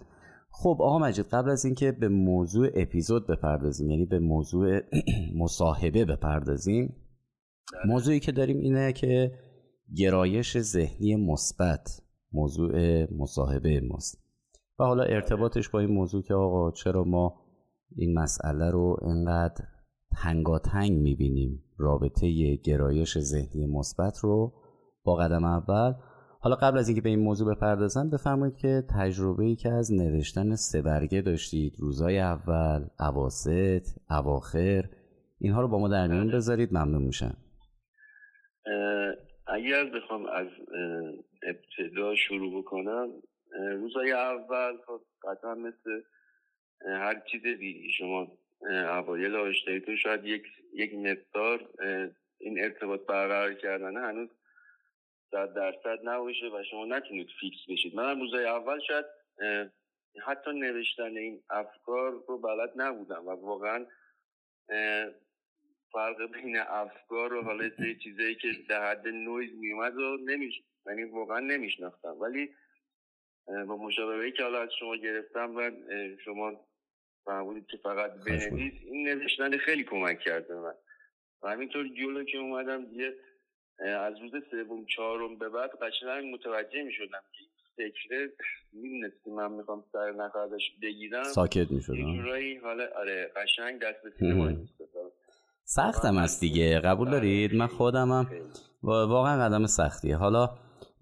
خب 0.50 0.76
آقا 0.80 0.98
مجید 0.98 1.26
قبل 1.26 1.50
از 1.50 1.64
اینکه 1.64 1.92
به 1.92 2.08
موضوع 2.08 2.68
اپیزود 2.74 3.26
بپردازیم 3.26 3.90
یعنی 3.90 4.06
به 4.06 4.18
موضوع 4.18 4.80
مصاحبه 5.42 6.04
بپردازیم 6.04 6.96
بله. 7.72 7.92
موضوعی 7.92 8.20
که 8.20 8.32
داریم 8.32 8.58
اینه 8.58 8.92
که 8.92 9.32
گرایش 9.96 10.58
ذهنی 10.58 11.16
مثبت 11.16 12.02
موضوع 12.32 13.04
مصاحبه 13.12 13.80
ماست 13.80 14.21
و 14.78 14.84
حالا 14.84 15.02
ارتباطش 15.02 15.68
با 15.68 15.80
این 15.80 15.90
موضوع 15.90 16.22
که 16.22 16.34
آقا 16.34 16.70
چرا 16.70 17.04
ما 17.04 17.34
این 17.96 18.18
مسئله 18.18 18.70
رو 18.70 18.96
انقدر 19.02 19.64
تنگاتنگ 20.22 20.92
می‌بینیم؟ 20.92 21.64
رابطه 21.78 22.56
گرایش 22.56 23.18
ذهنی 23.18 23.66
مثبت 23.66 24.18
رو 24.22 24.52
با 25.04 25.14
قدم 25.14 25.44
اول. 25.44 25.92
حالا 26.40 26.56
قبل 26.56 26.78
از 26.78 26.88
اینکه 26.88 27.02
به 27.02 27.08
این 27.08 27.20
موضوع 27.20 27.54
بپردازم 27.54 28.10
بفرمایید 28.10 28.56
که 28.56 28.82
تجربه 28.98 29.44
ای 29.44 29.56
که 29.56 29.68
از 29.68 29.92
نوشتن 29.92 30.54
سه 30.54 30.82
برگه 30.82 31.20
داشتید 31.20 31.76
روزای 31.78 32.18
اول 32.18 32.86
اواسط 33.00 33.86
اواخر 34.10 34.84
اینها 35.38 35.60
رو 35.60 35.68
با 35.68 35.78
ما 35.78 35.88
در 35.88 36.06
میون 36.06 36.30
بذارید 36.30 36.72
ممنون 36.72 37.02
میشم. 37.02 37.36
اگر 39.46 39.84
بخوام 39.84 40.26
از 40.26 40.46
ابتدا 41.42 42.14
شروع 42.14 42.62
بکنم 42.62 43.08
روزای 43.52 44.12
اول 44.12 44.76
خب 44.86 45.00
قطعا 45.22 45.54
مثل 45.54 46.02
هر 46.86 47.20
چیز 47.20 47.42
دیگه. 47.42 47.88
شما 47.90 48.38
اوایل 48.70 49.36
آشنایی 49.36 49.80
تو 49.80 49.96
شاید 49.96 50.24
یک 50.24 50.46
یک 50.72 50.94
مقدار 50.94 51.70
این 52.38 52.64
ارتباط 52.64 53.00
برقرار 53.06 53.54
کردن 53.54 53.96
هنوز 53.96 54.28
صد 55.30 55.54
درصد 55.54 55.98
نباشه 56.04 56.46
و 56.46 56.62
شما 56.70 56.84
نتونید 56.84 57.28
فیکس 57.40 57.58
بشید. 57.68 57.94
من 57.94 58.20
روزای 58.20 58.44
اول 58.44 58.80
شاید 58.80 59.06
حتی 60.26 60.52
نوشتن 60.52 61.16
این 61.16 61.42
افکار 61.50 62.24
رو 62.28 62.38
بلد 62.38 62.72
نبودم 62.76 63.26
و 63.26 63.30
واقعا 63.30 63.86
فرق 65.92 66.32
بین 66.32 66.58
افکار 66.58 67.32
و 67.32 67.42
حالا 67.42 67.70
چیزایی 68.02 68.34
که 68.34 68.48
در 68.68 68.90
حد 68.90 69.08
نویز 69.08 69.50
میومد 69.54 69.94
رو 69.94 70.16
نمیش 70.16 70.62
یعنی 70.86 71.04
واقعا 71.04 71.40
نمیشناختم. 71.40 72.20
ولی 72.20 72.54
با 73.46 73.76
مشاوره 73.76 74.32
که 74.32 74.42
حالا 74.42 74.62
از 74.62 74.70
شما 74.80 74.96
گرفتم 74.96 75.56
و 75.56 75.70
شما 76.24 76.52
فهمودید 77.24 77.66
که 77.66 77.76
فقط 77.76 78.10
بنویس 78.26 78.72
این 78.84 79.08
نوشتن 79.08 79.58
خیلی 79.58 79.84
کمک 79.84 80.18
کرده 80.18 80.54
من. 80.54 80.74
و 81.42 81.48
همینطور 81.48 81.88
جلو 81.88 82.24
که 82.24 82.38
اومدم 82.38 82.84
دیگه 82.84 83.14
از 83.78 84.14
روز 84.20 84.32
سوم 84.50 84.86
چهارم 84.86 85.38
به 85.38 85.48
بعد 85.48 85.70
قشنگ 85.82 86.34
متوجه 86.34 86.82
می 86.82 86.92
شدم 86.92 87.22
که 87.32 87.44
فکره 87.76 88.32
می‌دونستی 88.72 89.30
من 89.30 89.52
می‌خوام 89.52 89.84
سر 89.92 90.38
ازش 90.38 90.70
بگیرم؟ 90.82 91.24
ساکت 91.24 91.70
می 91.70 91.82
شدم 91.82 92.16
جورایی 92.16 92.56
حالا 92.56 92.88
آره 92.96 93.32
قشنگ 93.36 93.80
دست 93.80 94.02
به 94.02 94.56
سختم 95.64 96.16
است 96.16 96.40
دیگه. 96.40 96.80
قبول 96.80 97.08
آره، 97.08 97.16
دارید؟ 97.16 97.54
من 97.54 97.66
خودمم 97.66 98.26
واقعا 98.82 99.48
قدم 99.48 99.66
سختیه. 99.66 100.16
حالا 100.16 100.48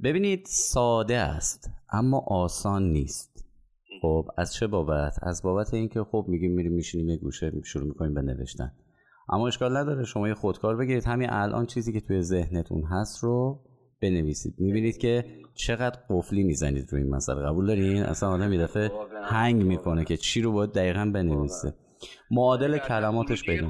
ببینید 0.05 0.45
ساده 0.47 1.17
است. 1.17 1.80
اما 1.93 2.19
آسان 2.27 2.93
نیست. 2.93 3.45
خب 4.03 4.29
از 4.37 4.55
چه 4.55 4.67
بابت؟ 4.67 5.19
از 5.23 5.43
بابت 5.43 5.75
اینکه 5.75 6.05
خب 6.05 6.25
میگیم 6.29 6.53
میریم 6.53 6.73
میشینیم 6.73 7.09
یه 7.09 7.17
گوشه 7.17 7.53
شروع 7.65 7.87
می‌کنیم 7.87 8.15
به 8.15 8.23
نوشتن. 8.23 8.73
اما 9.29 9.47
اشکال 9.47 9.77
نداره 9.77 10.05
شما 10.05 10.29
یه 10.29 10.35
خودکار 10.35 10.77
بگیرید. 10.77 11.05
همین 11.05 11.31
الان 11.31 11.67
چیزی 11.67 11.93
که 11.93 12.01
توی 12.01 12.23
ذهنتون 12.23 12.85
هست 12.85 13.25
رو 13.25 13.61
بنویسید. 14.03 14.55
می‌بینید 14.59 14.99
که 14.99 15.25
چقدر 15.55 15.99
قفلی 16.11 16.43
می‌زنید 16.43 16.93
روی 16.93 17.03
این 17.03 17.15
مسئله. 17.15 17.43
قبول 17.43 17.67
دارین؟ 17.67 18.03
اصلا 18.03 18.29
آدم 18.29 18.53
یه 18.53 18.61
دفعه 18.61 18.91
هنگ 19.25 19.63
می‌کنه 19.63 20.05
که 20.05 20.17
چی 20.17 20.43
رو 20.43 20.53
باید 20.53 20.73
دقیقا 20.73 21.11
بنویسه. 21.15 21.75
معادل 22.31 22.79
کلماتش 22.79 23.45
پیدا 23.45 23.69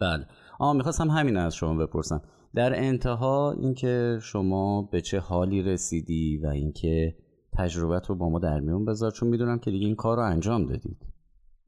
بله. 0.00 0.26
آه 0.58 0.76
می‌خواستم 0.76 1.10
همین 1.10 1.36
از 1.36 1.56
شما 1.56 1.74
بپرسم. 1.74 2.22
در 2.54 2.72
انتها 2.74 3.52
اینکه 3.52 4.18
شما 4.22 4.88
به 4.92 5.00
چه 5.00 5.18
حالی 5.18 5.62
رسیدی 5.62 6.40
و 6.44 6.46
اینکه 6.46 7.14
تجربت 7.58 8.06
رو 8.06 8.14
با 8.14 8.28
ما 8.28 8.38
در 8.38 8.60
میون 8.60 8.84
بذار 8.84 9.10
چون 9.10 9.28
می‌دونم 9.28 9.58
که 9.58 9.70
دیگه 9.70 9.86
این 9.86 9.96
کار 9.96 10.16
رو 10.16 10.22
انجام 10.22 10.66
دادید. 10.66 10.96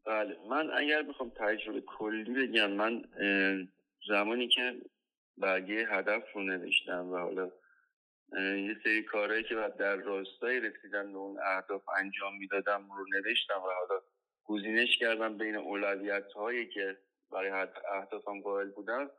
بله 0.07 0.37
من 0.51 0.71
اگر 0.77 1.03
بخوام 1.03 1.31
تجربه 1.37 1.83
کلی 1.99 2.47
بگم 2.47 2.71
من 2.71 3.03
زمانی 4.09 4.49
که 4.49 4.73
برگه 5.39 5.87
هدف 5.91 6.23
رو 6.35 6.43
نوشتم 6.43 7.09
و 7.13 7.17
حالا 7.17 7.51
یه 8.39 8.77
سری 8.85 9.03
کارهایی 9.03 9.45
که 9.45 9.55
بعد 9.55 9.77
در 9.77 9.97
راستای 9.97 10.61
رسیدن 10.61 11.13
به 11.13 11.19
اون 11.19 11.37
اهداف 11.57 11.83
انجام 11.99 12.39
می‌دادم 12.39 12.83
رو 12.99 13.05
نوشتم 13.19 13.59
و 13.59 13.71
حالا 13.81 14.01
گزینش 14.45 14.99
کردم 14.99 15.39
بین 15.39 15.57
اولویت 15.57 16.33
هایی 16.37 16.69
که 16.69 16.97
برای 17.33 17.51
اهدافم 17.93 18.41
قائل 18.41 18.71
بودم 18.71 19.11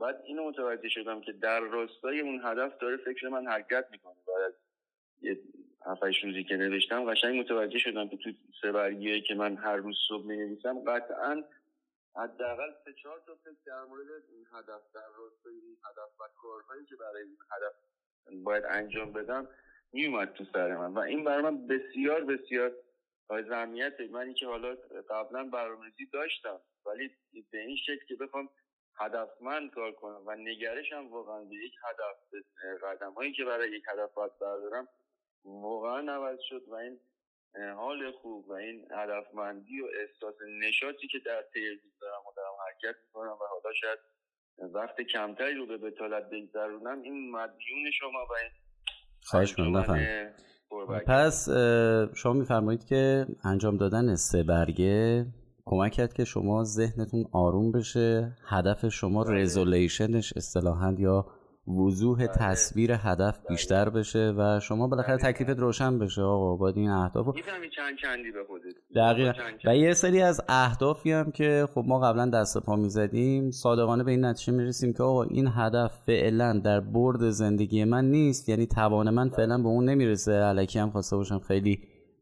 بعد 0.00 0.22
اینو 0.24 0.48
متوجه 0.48 0.88
شدم 0.88 1.20
که 1.20 1.32
در 1.32 1.60
راستای 1.60 2.20
اون 2.20 2.40
هدف 2.44 2.78
داره 2.78 2.96
فکر 2.96 3.28
من 3.28 3.46
حرکت 3.46 3.86
می‌کنه. 3.90 4.14
بعد 4.26 4.54
یه 5.22 5.38
هفتش 5.86 6.24
روزی 6.24 6.44
که 6.44 6.56
نوشتم 6.56 7.10
قشنگ 7.12 7.40
متوجه 7.40 7.78
شدم 7.78 8.08
که 8.08 8.16
تو 8.16 8.30
سه 8.62 8.72
برگیه 8.72 9.20
که 9.20 9.34
من 9.34 9.56
هر 9.56 9.76
روز 9.76 9.96
صبح 10.08 10.26
می 10.26 10.36
نویسم 10.36 10.84
قطعا 10.84 11.44
حداقل 12.16 12.70
سه 12.84 12.92
چهار 12.92 13.22
تا 13.26 13.34
فکر 13.34 13.56
در 13.66 13.84
مورد 13.84 14.06
این 14.28 14.46
هدف 14.52 14.82
در 14.94 15.08
راستای 15.18 15.54
این 15.54 15.76
هدف 15.84 16.20
و 16.20 16.24
کارهایی 16.42 16.86
که 16.86 16.96
برای 16.96 17.22
این 17.22 17.38
هدف 17.50 17.74
باید 18.44 18.64
انجام 18.68 19.12
بدم 19.12 19.48
میومد 19.92 20.32
تو 20.32 20.44
سر 20.52 20.76
من. 20.76 20.94
و 20.94 20.98
این 20.98 21.24
برای 21.24 21.42
من 21.42 21.66
بسیار 21.66 22.24
بسیار 22.24 22.72
باید 23.28 23.52
اهمیت 23.52 24.00
من 24.00 24.34
که 24.34 24.46
حالا 24.46 24.76
قبلا 25.10 25.44
برنامه‌ریزی 25.44 26.06
داشتم 26.12 26.60
ولی 26.86 27.10
به 27.50 27.58
این 27.58 27.76
شکل 27.76 28.06
که 28.08 28.16
بخوام 28.16 28.48
هدفمند 28.96 29.70
کار 29.70 29.92
کنم 29.92 30.22
و 30.26 30.34
نگرشم 30.34 31.08
واقعا 31.10 31.40
به 31.40 31.54
یک 31.54 31.72
هدف 31.84 32.44
قدم 32.82 33.12
هایی 33.12 33.32
که 33.32 33.44
برای 33.44 33.70
یک 33.70 33.82
هدف 33.88 34.14
باید 34.14 34.38
بردارم 34.40 34.88
واقعا 35.44 36.12
عوض 36.12 36.38
شد 36.48 36.62
و 36.68 36.74
این 36.74 36.98
حال 37.76 38.12
خوب 38.12 38.48
و 38.48 38.52
این 38.52 38.88
هدفمندی 38.92 39.80
و 39.80 39.86
احساس 40.00 40.34
نشاطی 40.68 41.08
که 41.08 41.18
در 41.26 41.42
طی 41.54 41.68
روز 41.68 41.98
دارم 42.00 42.20
و 42.28 42.32
دارم 42.36 42.52
حرکت 42.66 42.96
می‌کنم 43.06 43.32
و 43.32 43.46
حالا 43.50 43.74
شاید 43.80 43.98
وقت 44.74 45.00
کمتری 45.00 45.54
رو 45.54 45.66
به 45.66 45.78
بتالت 45.78 46.30
بگذرونم 46.30 47.02
این 47.02 47.30
مدیون 47.30 47.90
شما 47.98 48.26
و 48.30 48.32
این 48.42 48.50
خواهش 49.22 49.58
من 49.58 51.00
پس 51.06 51.48
شما 52.14 52.32
میفرمایید 52.32 52.84
که 52.84 53.26
انجام 53.44 53.76
دادن 53.76 54.14
سه 54.14 54.42
برگه 54.42 55.26
کمک 55.66 55.92
کرد 55.92 56.12
که 56.12 56.24
شما 56.24 56.64
ذهنتون 56.64 57.24
آروم 57.32 57.72
بشه 57.72 58.36
هدف 58.44 58.88
شما 58.88 59.22
رزولیشنش 59.22 60.32
اصطلاحا 60.36 60.94
یا 60.98 61.26
وضوح 61.68 62.18
بله. 62.18 62.26
تصویر 62.26 62.92
هدف 62.92 63.38
بله. 63.38 63.48
بیشتر 63.48 63.90
بشه 63.90 64.34
و 64.36 64.60
شما 64.60 64.88
بالاخره 64.88 65.16
بله. 65.16 65.32
تکلیفت 65.32 65.60
روشن 65.60 65.98
بشه. 65.98 66.22
آقا 66.22 66.56
باید 66.56 66.76
این 66.76 66.90
اهداف 66.90 67.26
چند 67.76 67.96
چندی 68.02 68.30
به 68.30 68.38
دقیقا. 68.96 69.32
و 69.64 69.76
یه 69.76 69.94
سری 69.94 70.22
از 70.22 70.40
اهدافی 70.48 71.12
هم 71.12 71.30
که 71.30 71.68
خب 71.74 71.84
ما 71.86 72.00
قبلا 72.00 72.26
دست 72.30 72.58
پا 72.58 72.76
می‌زدیم 72.76 73.50
صادقانه 73.50 74.04
به 74.04 74.10
این 74.10 74.24
نتیجه 74.24 74.52
می‌رسیم 74.52 74.92
که 74.92 75.02
آقا 75.02 75.22
این 75.22 75.48
هدف 75.54 75.92
فعلا 76.06 76.60
در 76.64 76.80
برد 76.80 77.30
زندگی 77.30 77.84
من 77.84 78.10
نیست. 78.10 78.48
یعنی 78.48 78.66
توان 78.66 79.10
من 79.10 79.28
فعلا 79.28 79.58
به 79.58 79.68
اون 79.68 79.84
نمی‌رسه. 79.84 80.32
علکی 80.32 80.78
هم 80.78 80.90
خواسته 80.90 81.16
باشم 81.16 81.38
خیلی 81.38 81.78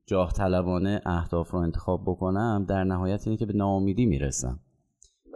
جاه 0.07 0.33
طلبانه 0.33 1.01
اهداف 1.07 1.51
رو 1.51 1.59
انتخاب 1.59 2.03
بکنم 2.07 2.65
در 2.69 2.85
نهایت 2.85 3.27
اینه 3.27 3.37
که 3.37 3.47
به 3.47 3.53
ناامیدی 3.53 4.07
می‌رسم. 4.07 4.61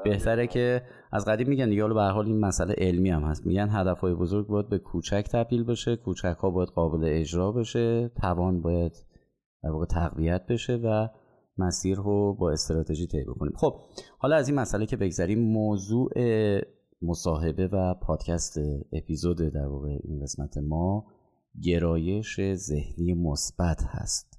بهتره 0.05 0.47
که 0.47 0.83
از 1.13 1.25
قدیم 1.25 1.49
میگن 1.49 1.69
دیگه 1.69 1.89
به 1.89 2.03
حال 2.03 2.27
این 2.27 2.41
مسئله 2.41 2.75
علمی 2.79 3.11
هم 3.11 3.23
هست. 3.23 3.47
میگن 3.47 3.69
هدف 3.71 4.01
های 4.01 4.15
بزرگ 4.15 4.47
باید 4.47 4.69
به 4.69 4.79
کوچک 4.79 5.29
تبدیل 5.33 5.65
بشه 5.65 5.97
کوچک 5.97 6.37
ها 6.39 6.51
باید 6.51 6.69
قابل 6.69 7.05
اجرا 7.05 7.53
بشه 7.53 8.09
توان 8.09 8.63
باید 8.63 8.93
در 9.63 9.71
واقع 9.71 9.87
تقویت 9.87 10.47
بشه 10.47 10.75
و 10.77 11.09
مسیر 11.59 11.97
رو 11.97 12.35
با 12.35 12.51
استراتژی 12.51 13.07
طی 13.07 13.25
بکنیم. 13.25 13.53
خب 13.57 13.81
حالا 14.19 14.37
از 14.37 14.49
این 14.49 14.59
مسئله 14.59 14.87
که 14.87 14.97
بگذریم 14.97 15.53
موضوع 15.53 16.11
مصاحبه 17.03 17.67
و 17.67 17.95
پادکست 17.95 18.59
اپیزود 18.93 19.37
در 19.37 19.67
واقع 19.67 19.89
این 19.89 20.21
قسمت 20.23 20.59
ما 20.59 21.07
گرایش 21.63 22.41
ذهنی 22.55 23.15
مثبت 23.15 23.83
هست. 23.83 24.36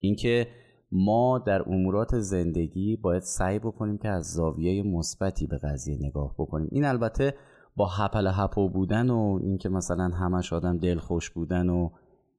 اینکه 0.00 0.46
ما 0.92 1.38
در 1.38 1.62
امورات 1.62 2.18
زندگی 2.18 2.96
باید 2.96 3.22
سعی 3.22 3.58
بکنیم 3.58 3.98
که 3.98 4.08
از 4.08 4.32
زاویه 4.32 4.82
مثبتی 4.82 5.46
به 5.46 5.58
قضیه 5.58 5.98
نگاه 6.00 6.34
بکنیم. 6.38 6.68
این 6.72 6.84
البته 6.84 7.34
با 7.76 7.86
هپل 7.86 8.30
هپو 8.34 8.68
بودن 8.68 9.10
و 9.10 9.38
اینکه 9.42 9.68
مثلا 9.68 10.08
همش 10.08 10.52
آدم 10.52 10.78
دلخوش 10.78 11.30
بودن 11.30 11.68
و 11.68 11.90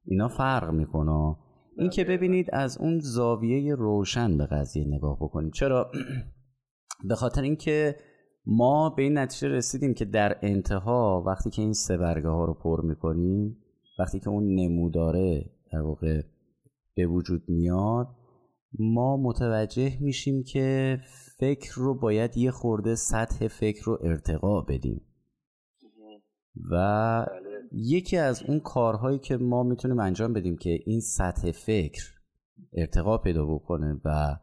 اینا 0.05 0.27
فرق 0.27 0.69
می‌کنه. 0.69 1.35
این 1.77 1.89
که 1.89 2.03
ببینید 2.03 2.49
از 2.53 2.77
اون 2.77 2.99
زاویه 2.99 3.75
روشن 3.75 4.37
به 4.37 4.45
قضیه 4.45 4.87
نگاه 4.87 5.17
بکنیم. 5.21 5.51
چرا؟ 5.51 5.91
به 7.07 7.15
خاطر 7.15 7.41
اینکه 7.41 7.95
ما 8.45 8.89
به 8.89 9.03
این 9.03 9.17
نتیجه 9.17 9.47
رسیدیم 9.47 9.93
که 9.93 10.05
در 10.05 10.37
انتها 10.41 11.23
وقتی 11.27 11.49
که 11.49 11.61
این 11.61 11.73
سه 11.73 11.97
برگه 11.97 12.29
ها 12.29 12.45
رو 12.45 12.53
پر 12.53 12.81
می‌کنیم 12.81 13.57
وقتی 13.99 14.19
که 14.19 14.29
اون 14.29 14.55
نموداره 14.55 15.45
در 15.71 15.81
واقع 15.81 16.21
به 16.99 17.07
وجود 17.07 17.43
میاد 17.47 18.07
ما 18.79 19.17
متوجه 19.17 19.97
میشیم 20.01 20.43
که 20.43 20.99
فکر 21.37 21.71
رو 21.75 21.99
باید 21.99 22.37
یه 22.37 22.51
خورده 22.51 22.95
سطح 22.95 23.47
فکر 23.47 23.83
رو 23.83 23.99
ارتقا 24.03 24.61
بدیم 24.61 25.01
و 26.71 26.75
بله. 27.25 27.49
یکی 27.71 28.17
از 28.17 28.43
اون 28.43 28.59
کارهایی 28.59 29.19
که 29.19 29.37
ما 29.37 29.63
می‌تونیم 29.63 29.99
انجام 29.99 30.33
بدیم 30.33 30.57
که 30.57 30.79
این 30.85 30.99
سطح 30.99 31.51
فکر 31.51 32.03
ارتقا 32.73 33.17
پیدا 33.17 33.45
بکنه 33.45 34.01
و 34.05 34.35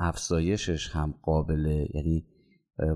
افزایشش 0.00 0.90
هم 0.90 1.14
قابله 1.22 1.88
یعنی 1.94 2.26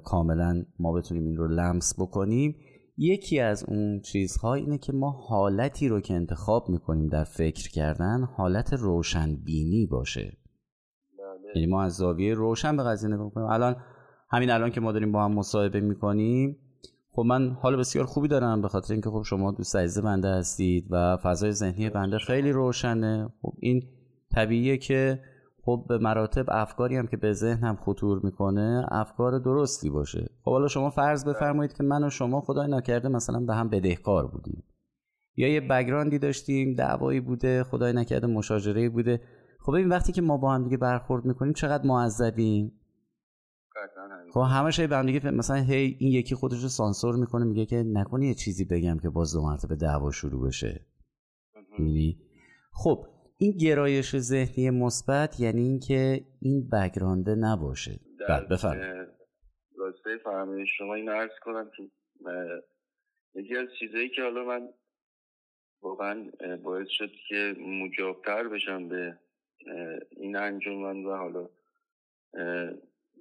کاملا 0.04 0.64
ما 0.78 0.92
بتونیم 0.92 1.24
این 1.24 1.36
رو 1.36 1.48
لمس 1.48 2.00
بکنیم 2.00 2.56
یکی 3.02 3.40
از 3.40 3.64
اون 3.68 4.00
چیزها 4.00 4.54
اینه 4.54 4.78
که 4.78 4.92
ما 4.92 5.10
حالتی 5.10 5.88
رو 5.88 6.00
که 6.00 6.14
انتخاب 6.14 6.68
می‌کنیم 6.68 7.08
در 7.08 7.24
فکر 7.24 7.70
کردن 7.70 8.22
حالت 8.36 8.72
روشن 8.72 9.36
بینی 9.36 9.86
باشه. 9.86 10.36
بله. 11.18 11.52
یعنی 11.54 11.66
ما 11.66 11.82
از 11.82 11.94
زاویه 11.94 12.34
روشن 12.34 12.76
به 12.76 12.82
قضیه 12.82 13.10
نگاه 13.10 13.30
کنیم 13.30 13.46
الان 13.46 13.76
همین 14.30 14.50
الان 14.50 14.70
که 14.70 14.80
ما 14.80 14.92
داریم 14.92 15.12
با 15.12 15.24
هم 15.24 15.32
مصاحبه 15.32 15.80
می‌کنیم 15.80 16.56
خب 17.12 17.22
من 17.22 17.50
حال 17.50 17.76
بسیار 17.76 18.04
خوبی 18.04 18.28
دارم 18.28 18.62
به 18.62 18.68
خاطر 18.68 18.92
اینکه 18.92 19.10
خب 19.10 19.22
شما 19.22 19.52
دوست 19.52 19.76
عزیز 19.76 20.04
بنده 20.04 20.28
هستید 20.28 20.86
و 20.90 21.16
فضای 21.16 21.52
ذهنی 21.52 21.90
بنده 21.90 22.18
خیلی 22.18 22.52
روشنه. 22.52 23.28
خب 23.42 23.52
این 23.58 23.82
طبیعیه 24.30 24.76
که 24.76 25.20
خب 25.70 25.84
به 25.88 25.98
مراتب 25.98 26.44
افکاری 26.48 26.96
هم 26.96 27.06
که 27.06 27.16
به 27.16 27.32
ذهنم 27.32 27.76
خطور 27.76 28.20
می‌کنه 28.24 28.86
افکار 28.90 29.38
درستی 29.38 29.90
باشه. 29.90 30.28
خب 30.44 30.50
حالا 30.50 30.68
شما 30.68 30.90
فرض 30.90 31.24
بفرمایید 31.24 31.72
که 31.72 31.82
من 31.82 32.04
و 32.04 32.10
شما 32.10 32.40
خدای 32.40 32.70
نکرده 32.70 33.08
مثلا 33.08 33.40
به 33.40 33.54
هم 33.54 33.68
بدهکار 33.68 34.26
بودیم. 34.26 34.64
یا 35.36 35.48
یه 35.48 35.60
بگراندی 35.60 36.18
داشتیم 36.18 36.74
دعوایی 36.74 37.20
بوده 37.20 37.64
خدای 37.64 37.92
نکرده 37.92 38.26
مشاجره 38.26 38.88
بوده. 38.88 39.20
خب 39.60 39.72
این 39.72 39.88
وقتی 39.88 40.12
که 40.12 40.22
ما 40.22 40.36
با 40.36 40.54
هم 40.54 40.64
دیگه 40.64 40.76
برخورد 40.76 41.24
می‌کنیم 41.24 41.52
چقدر 41.52 41.86
معذبیم؟ 41.86 42.72
خب 44.34 44.40
همه 44.40 44.70
شای 44.70 44.86
به 44.86 44.96
هم 44.96 45.06
دیگه 45.06 45.30
مثلا 45.30 45.56
هی 45.56 45.96
این 46.00 46.12
یکی 46.12 46.34
خودش 46.34 46.62
رو 46.62 46.68
سانسور 46.68 47.16
می‌کنه 47.16 47.44
میگه 47.44 47.66
که 47.66 47.82
نکنی 47.86 48.26
یه 48.26 48.34
چیزی 48.34 48.64
بگم 48.64 48.98
که 48.98 49.10
باز 49.10 49.32
دو 49.32 49.42
مرتبه 49.42 49.76
دعوا 49.76 50.10
شروع 50.10 50.46
بشه. 50.46 50.86
خب 52.72 53.06
این 53.42 53.56
گرایش 53.56 54.16
ذهنی 54.16 54.70
مثبت 54.70 55.40
یعنی 55.40 55.62
اینکه 55.62 56.24
این 56.42 56.68
بگرانده 56.68 57.34
نباشه. 57.34 58.00
بله 58.28 58.46
بفرمایید. 58.46 59.08
راسته 59.76 60.16
فرمایش 60.24 60.68
شما 60.78 60.94
این 60.94 61.08
عرض 61.08 61.30
کنم 61.42 61.70
که 61.76 61.82
یکی 63.34 63.56
از 63.56 63.68
چیزایی 63.78 64.08
که 64.08 64.22
حالا 64.22 64.44
من 64.44 64.68
واقعا 65.82 66.30
باعث 66.62 66.88
شد 66.88 67.10
که 67.28 67.54
مجابتر 67.58 68.48
بشم 68.48 68.88
به 68.88 69.18
این 70.10 70.36
انجمن 70.36 71.04
و 71.04 71.16
حالا 71.16 71.48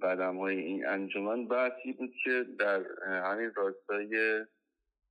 قدم 0.01 0.38
های 0.38 0.58
این 0.58 0.86
انجمن 0.88 1.47
بحثی 1.47 1.93
بود 1.93 2.13
که 2.23 2.45
در 2.60 2.84
همین 3.03 3.51
راستای 3.55 4.45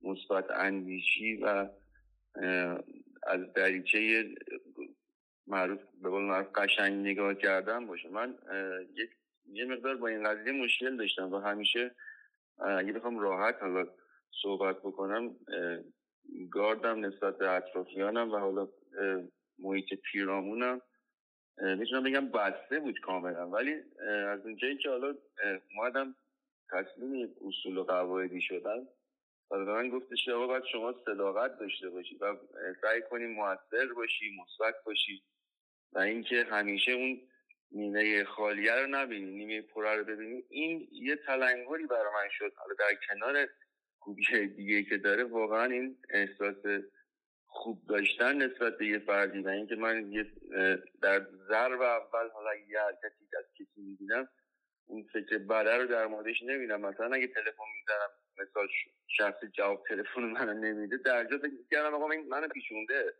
مثبت 0.01 0.45
اندیشی 0.51 1.35
و 1.35 1.69
از 3.27 3.53
دریچه 3.55 4.23
معروف 5.49 5.79
به 6.01 6.09
قول 6.09 6.43
قشنگ 6.43 7.07
نگاه 7.07 7.35
کردن 7.35 7.87
باشه. 7.87 8.09
من 8.09 8.37
یک 8.95 9.09
یه 9.45 9.65
مقدار 9.65 9.95
با 9.95 10.07
این 10.07 10.23
قضیه 10.23 10.51
مشکل 10.51 10.97
داشتم 10.97 11.33
و 11.33 11.37
همیشه 11.37 11.95
اگه 12.57 12.93
بخوام 12.93 13.19
راحت 13.19 13.55
حالا 13.61 13.85
صحبت 14.41 14.77
بکنم 14.77 15.35
گاردم 16.51 17.05
نسبت 17.05 17.37
به 17.37 17.49
اطرافیانم 17.49 18.31
و 18.31 18.37
حالا 18.37 18.67
محیط 19.59 19.93
پیرامونم 20.11 20.81
می‌تونم 21.61 22.03
بگم 22.03 22.29
بسته 22.29 22.79
بود 22.79 22.99
کاملا. 22.99 23.49
ولی 23.49 23.73
از 24.27 24.45
اونجایی 24.45 24.77
که 24.77 24.89
حالا 24.89 25.15
اومدم 25.75 26.15
تسلیم 26.71 27.35
اصول 27.47 27.77
و 27.77 27.83
قواعدی 27.83 28.41
شدن 28.41 28.87
و 29.51 29.65
به 29.65 29.73
من 29.73 29.89
گفتش 29.89 30.25
که 30.25 30.33
باید 30.33 30.63
شما 30.71 30.95
صداقت 31.05 31.59
داشته 31.59 31.89
باشی 31.89 32.15
و 32.15 32.35
سعی 32.81 33.01
کنی 33.09 33.25
موثر 33.25 33.93
باشی 33.95 34.37
مثبت 34.41 34.75
باشی. 34.85 35.23
و 35.93 35.99
اینکه 35.99 36.43
همیشه 36.43 36.91
اون 36.91 37.21
نیمه 37.71 38.23
خالیه 38.23 38.75
رو 38.75 38.87
نبینی 38.87 39.31
نیمه 39.31 39.61
پره 39.61 39.95
رو 39.95 40.03
ببینی. 40.03 40.43
این 40.49 40.87
یه 40.91 41.15
تلنگری 41.15 41.85
برای 41.85 42.13
من 42.13 42.29
شد. 42.31 42.53
حالا 42.55 42.75
در 42.79 42.97
کنار 43.07 43.47
خوبی 43.99 44.47
دیگه 44.47 44.83
که 44.83 44.97
داره 44.97 45.23
واقعا 45.23 45.65
این 45.65 45.97
احساس 46.09 46.55
خوب 47.45 47.81
داشتن 47.89 48.35
نسبت 48.35 48.77
به 48.77 48.85
یه 48.85 48.99
فردی 48.99 49.39
و 49.39 49.47
اینکه 49.47 49.75
من 49.75 50.11
یه 50.11 50.25
در 51.01 51.25
ضرب 51.47 51.81
اول 51.81 52.29
حالا 52.29 52.55
یه 52.55 52.79
حرکتی 52.79 53.25
از 53.37 53.45
کسی 53.53 53.81
می‌بینم 53.81 54.29
اون 54.85 55.05
فکر 55.13 55.37
بده 55.37 55.77
رو 55.77 55.85
در 55.85 56.07
موردش 56.07 56.43
نمیدم 56.43 56.81
مثلا 56.81 57.15
اگه 57.15 57.27
تلفن 57.27 57.63
می‌زنم 57.79 58.09
مثال 58.39 58.67
شخص 59.07 59.45
جواب 59.53 59.83
تلفن 59.89 60.21
منو 60.21 60.53
نمیده 60.53 60.97
در 60.97 61.25
جا 61.25 61.37
فکر 61.37 61.51
کردم 61.71 61.93
آقا 61.93 62.11
این 62.11 62.27
منو 62.29 62.47
پیشونده. 62.47 63.13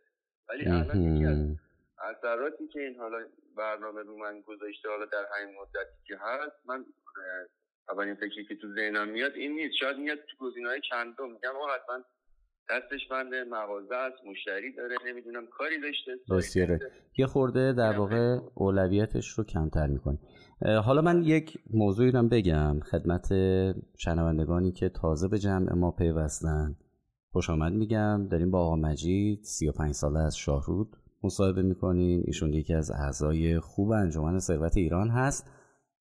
ولی 0.48 0.66
الان 0.66 1.58
اثراتی 2.00 2.68
که 2.68 2.80
این 2.80 2.96
حالا 2.98 3.18
برنامه 3.56 4.02
رو 4.02 4.18
من 4.18 4.40
گذاشته 4.40 4.88
حالا 4.88 5.04
در 5.04 5.24
همین 5.34 5.54
مدتی 5.60 6.02
که 6.06 6.14
هست 6.20 6.56
من 6.66 6.84
اولین 7.88 8.14
فکری 8.14 8.44
که 8.48 8.56
تو 8.56 8.74
ذهنم 8.74 9.08
میاد 9.08 9.32
این 9.34 9.52
نیست. 9.52 9.74
شاید 9.80 9.96
میاد 9.96 10.18
تو 10.18 10.46
گزینه‌های 10.46 10.80
چندم. 10.90 11.32
میگم 11.32 11.56
آقا 11.56 11.66
حتما 11.74 12.04
دستش 12.70 13.08
بند 13.10 13.34
مغازه 13.34 13.94
است 13.94 14.24
مشتری 14.26 14.72
داره 14.72 14.96
نمی‌دونم 15.06 15.46
کاری 15.46 15.80
داشته. 15.80 16.12
درستیاره 16.28 16.78
یه 17.18 17.26
خورده 17.26 17.72
در 17.72 17.98
واقع 17.98 18.38
اولویتش 18.54 19.28
رو 19.28 19.44
کمتر 19.44 19.86
می‌کنی. 19.86 20.18
حالا 20.84 21.02
من 21.02 21.22
یک 21.22 21.58
موضوعی 21.70 22.10
رو 22.10 22.22
بگم. 22.22 22.80
خدمت 22.80 23.28
شنوندگانی 23.98 24.72
که 24.72 24.88
تازه 24.88 25.28
به 25.28 25.38
جمع 25.38 25.74
ما 25.74 25.90
پیوستن. 25.90 26.76
خوش 27.32 27.50
آمد 27.50 27.72
میگم. 27.72 28.28
داریم 28.30 28.50
با 28.50 28.60
آقا 28.60 28.76
مجید 28.76 29.42
35 29.42 29.92
ساله 29.92 30.18
از 30.20 30.36
شاهرود. 30.36 30.96
مصاحبه 31.22 31.62
می‌کنیم 31.62 32.22
ایشون 32.24 32.52
یکی 32.52 32.74
از 32.74 32.90
اعضای 32.90 33.60
خوب 33.60 33.90
انجمن 33.90 34.38
ثروت 34.38 34.76
ایران 34.76 35.10
هست 35.10 35.46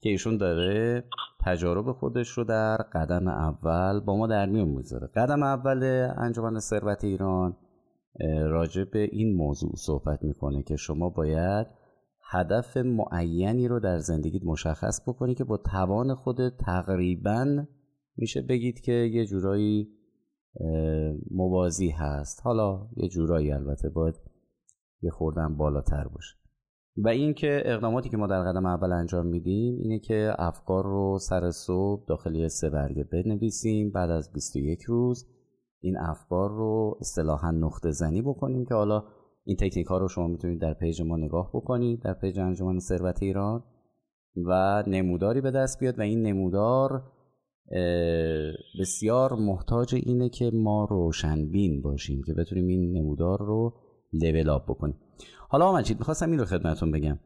که 0.01 0.09
ایشون 0.09 0.37
داره 0.37 1.03
تجارب 1.45 1.91
خودش 1.91 2.29
رو 2.29 2.43
در 2.43 2.77
قدم 2.77 3.27
اول 3.27 3.99
با 3.99 4.15
ما 4.17 4.27
در 4.27 4.45
میون 4.45 4.67
می‌ذاره 4.67 5.07
قدم 5.15 5.43
اول 5.43 6.09
انجمن 6.17 6.59
ثروت 6.59 7.03
ایران 7.03 7.57
راجع 8.41 8.83
به 8.83 8.99
این 9.11 9.35
موضوع 9.35 9.71
صحبت 9.75 10.23
می‌کنه 10.23 10.63
که 10.63 10.75
شما 10.75 11.09
باید 11.09 11.67
هدف 12.31 12.77
معینی 12.77 13.67
رو 13.67 13.79
در 13.79 13.97
زندگیت 13.97 14.43
مشخص 14.45 15.01
بکنی 15.07 15.35
که 15.35 15.43
با 15.43 15.57
توان 15.57 16.15
خود 16.15 16.49
تقریبا 16.49 17.65
میشه 18.17 18.41
بگید 18.41 18.81
که 18.81 18.91
یه 18.91 19.25
جورایی 19.25 19.89
موازی 21.31 21.89
هست. 21.89 22.41
حالا 22.43 22.87
یه 22.95 23.09
جورایی 23.09 23.51
البته 23.51 23.89
باید 23.89 24.15
یه 25.01 25.11
خورده 25.11 25.57
بالاتر 25.57 26.07
باشه. 26.07 26.35
و 26.97 27.07
اینکه 27.07 27.61
اقداماتی 27.65 28.09
که 28.09 28.17
ما 28.17 28.27
در 28.27 28.43
قدم 28.43 28.65
اول 28.65 28.91
انجام 28.91 29.25
میدیم 29.25 29.77
اینه 29.79 29.99
که 29.99 30.31
افکار 30.37 30.83
رو 30.83 31.17
سر 31.19 31.51
صبح 31.51 32.05
داخلی 32.07 32.49
سه 32.49 32.69
برگه 32.69 33.03
بنویسیم 33.03 33.91
بعد 33.91 34.09
از 34.09 34.33
21 34.33 34.81
روز 34.81 35.27
این 35.81 35.97
افکار 35.97 36.49
رو 36.49 36.97
اصطلاحا 37.01 37.51
نقطه 37.51 37.91
زنی 37.91 38.21
بکنیم 38.21 38.65
که 38.65 38.73
حالا 38.73 39.03
این 39.43 39.57
تکنیک 39.57 39.87
ها 39.87 39.97
رو 39.97 40.07
شما 40.07 40.27
می‌تونید 40.27 40.61
در 40.61 40.73
پیج 40.73 41.01
ما 41.01 41.17
نگاه 41.17 41.49
بکنید 41.53 42.01
در 42.01 42.13
پیج 42.13 42.39
انجمن 42.39 42.79
ثروت 42.79 43.23
ایران 43.23 43.63
و 44.35 44.83
نموداری 44.87 45.41
به 45.41 45.51
دست 45.51 45.79
بیاد 45.79 45.99
و 45.99 46.01
این 46.01 46.21
نمودار 46.21 47.03
بسیار 48.79 49.33
محتاج 49.33 49.95
اینه 49.95 50.29
که 50.29 50.51
ما 50.53 50.85
روشنبین 50.89 51.81
باشیم 51.81 52.21
که 52.25 52.33
بتونیم 52.33 52.67
این 52.67 52.97
نمودار 52.97 53.39
رو 53.39 53.73
level 54.13 54.49
up 54.49 54.63
بکنیم 54.67 54.95
حالا 55.49 55.73
مجید 55.73 55.99
می‌خواستم 55.99 56.29
این 56.29 56.39
رو 56.39 56.45
خدمتون 56.45 56.91
بگم. 56.91 57.19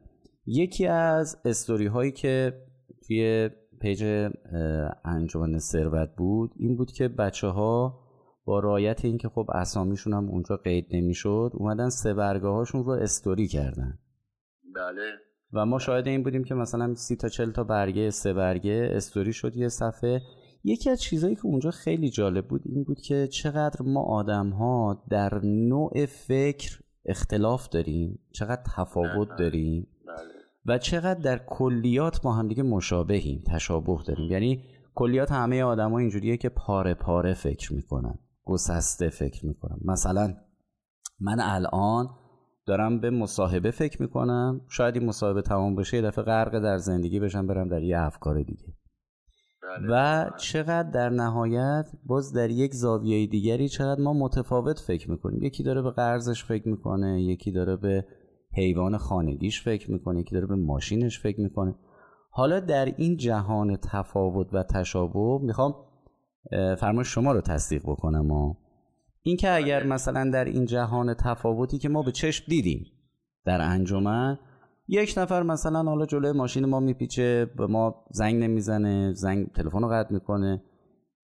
یکی 0.46 0.86
از 0.86 1.40
استوری 1.44 1.86
هایی 1.86 2.12
که 2.12 2.52
توی 3.06 3.50
پیج 3.80 4.30
انجمن 5.04 5.58
ثروت 5.58 6.08
بود 6.16 6.50
این 6.56 6.76
بود 6.76 6.92
که 6.92 7.08
بچه 7.08 7.46
ها 7.46 8.00
با 8.44 8.60
رعایت 8.60 9.04
اینکه 9.04 9.28
خب 9.28 9.50
اسامیشون 9.54 10.12
هم 10.12 10.28
اونجا 10.28 10.56
قید 10.56 10.86
نمی‌شد 10.92 11.50
اومدن 11.54 11.88
سه 11.88 12.14
برگه 12.14 12.46
هاشون 12.46 12.84
رو 12.84 12.90
استوری 12.90 13.48
کردن. 13.48 13.98
بله. 14.74 15.10
و 15.52 15.66
ما 15.66 15.78
شاهد 15.78 16.06
این 16.06 16.22
بودیم 16.22 16.44
که 16.44 16.54
مثلا 16.54 16.94
سی 16.94 17.16
تا 17.16 17.28
چل 17.28 17.50
تا 17.50 17.64
برگه 17.64 18.10
سه 18.10 18.32
برگه 18.32 18.88
استوری 18.92 19.32
شد 19.32 19.56
یه 19.56 19.68
صفحه. 19.68 20.22
یکی 20.64 20.90
از 20.90 21.00
چیزهایی 21.00 21.36
که 21.36 21.46
اونجا 21.46 21.70
خیلی 21.70 22.10
جالب 22.10 22.48
بود 22.48 22.62
این 22.64 22.84
بود 22.84 23.00
که 23.00 23.26
چقدر 23.26 23.82
ما 23.82 24.02
آدم 24.02 24.50
ها 24.50 25.04
در 25.10 25.40
نوع 25.44 26.06
فکر 26.06 26.80
اختلاف 27.06 27.68
داریم 27.68 28.18
چقدر 28.32 28.62
تفاوت 28.76 29.28
داریم 29.38 29.86
بله. 30.06 30.16
و 30.66 30.78
چقدر 30.78 31.20
در 31.20 31.40
کلیات 31.46 32.22
با 32.22 32.32
هم 32.32 32.48
دیگه 32.48 32.62
مشابهیم 32.62 33.44
تشابه 33.46 33.98
داریم 34.06 34.30
یعنی 34.30 34.64
کلیات 34.94 35.32
همه 35.32 35.62
آدما 35.62 35.98
اینجوریه 35.98 36.36
که 36.36 36.48
پاره 36.48 36.94
پاره 36.94 37.34
فکر 37.34 37.74
می‌کنن 37.74 38.18
گسسته 38.44 39.08
فکر 39.08 39.46
می‌کنن 39.46 39.78
مثلا 39.84 40.34
من 41.20 41.40
الان 41.40 42.08
دارم 42.66 43.00
به 43.00 43.10
مصاحبه 43.10 43.70
فکر 43.70 44.02
می‌کنم 44.02 44.60
شاید 44.68 44.96
این 44.96 45.06
مصاحبه 45.06 45.42
تمام 45.42 45.76
بشه 45.76 45.96
یه 45.96 46.02
دفعه 46.02 46.24
غرق 46.24 46.58
در 46.58 46.78
زندگی 46.78 47.20
بشم 47.20 47.46
برم 47.46 47.68
در 47.68 47.82
یه 47.82 47.98
افکار 47.98 48.42
دیگه 48.42 48.66
بله. 48.66 48.73
و 49.88 50.30
چقدر 50.36 50.90
در 50.90 51.08
نهایت 51.08 51.90
باز 52.06 52.32
در 52.32 52.50
یک 52.50 52.74
زاویه 52.74 53.26
دیگری 53.26 53.68
چقدر 53.68 54.00
ما 54.00 54.12
متفاوت 54.12 54.78
فکر 54.78 55.10
می‌کنیم. 55.10 55.42
یکی 55.42 55.62
داره 55.62 55.82
به 55.82 55.90
قرضش 55.90 56.44
فکر 56.44 56.68
می‌کنه 56.68 57.22
یکی 57.22 57.52
داره 57.52 57.76
به 57.76 58.04
حیوان 58.52 58.96
خانگیش 58.96 59.62
فکر 59.62 59.90
می‌کنه 59.90 60.20
یکی 60.20 60.34
داره 60.34 60.46
به 60.46 60.54
ماشینش 60.54 61.20
فکر 61.20 61.40
می‌کنه. 61.40 61.74
حالا 62.30 62.60
در 62.60 62.84
این 62.84 63.16
جهان 63.16 63.76
تفاوت 63.76 64.54
و 64.54 64.62
تشابه 64.62 65.38
می‌خوام 65.42 65.74
فرمایش 66.78 67.08
شما 67.08 67.32
رو 67.32 67.40
تصدیق 67.40 67.82
بکنم. 67.82 68.30
و 68.30 68.54
اینکه 69.22 69.54
اگر 69.54 69.80
بله. 69.80 69.88
مثلا 69.88 70.30
در 70.30 70.44
این 70.44 70.64
جهان 70.64 71.14
تفاوتی 71.14 71.78
که 71.78 71.88
ما 71.88 72.02
به 72.02 72.12
چشم 72.12 72.44
دیدیم 72.48 72.86
در 73.44 73.60
انجمن 73.60 74.38
یک 74.88 75.14
نفر 75.16 75.42
مثلا 75.42 75.82
حالا 75.82 76.06
جلوی 76.06 76.32
ماشین 76.32 76.66
ما 76.66 76.80
میپیچه 76.80 77.50
به 77.56 77.66
ما 77.66 78.04
زنگ 78.10 78.42
نمی‌زنه 78.42 79.12
زنگ 79.12 79.46
تلفن 79.52 79.82
رو 79.82 79.88
قطع 79.88 80.12
می‌کنه. 80.14 80.62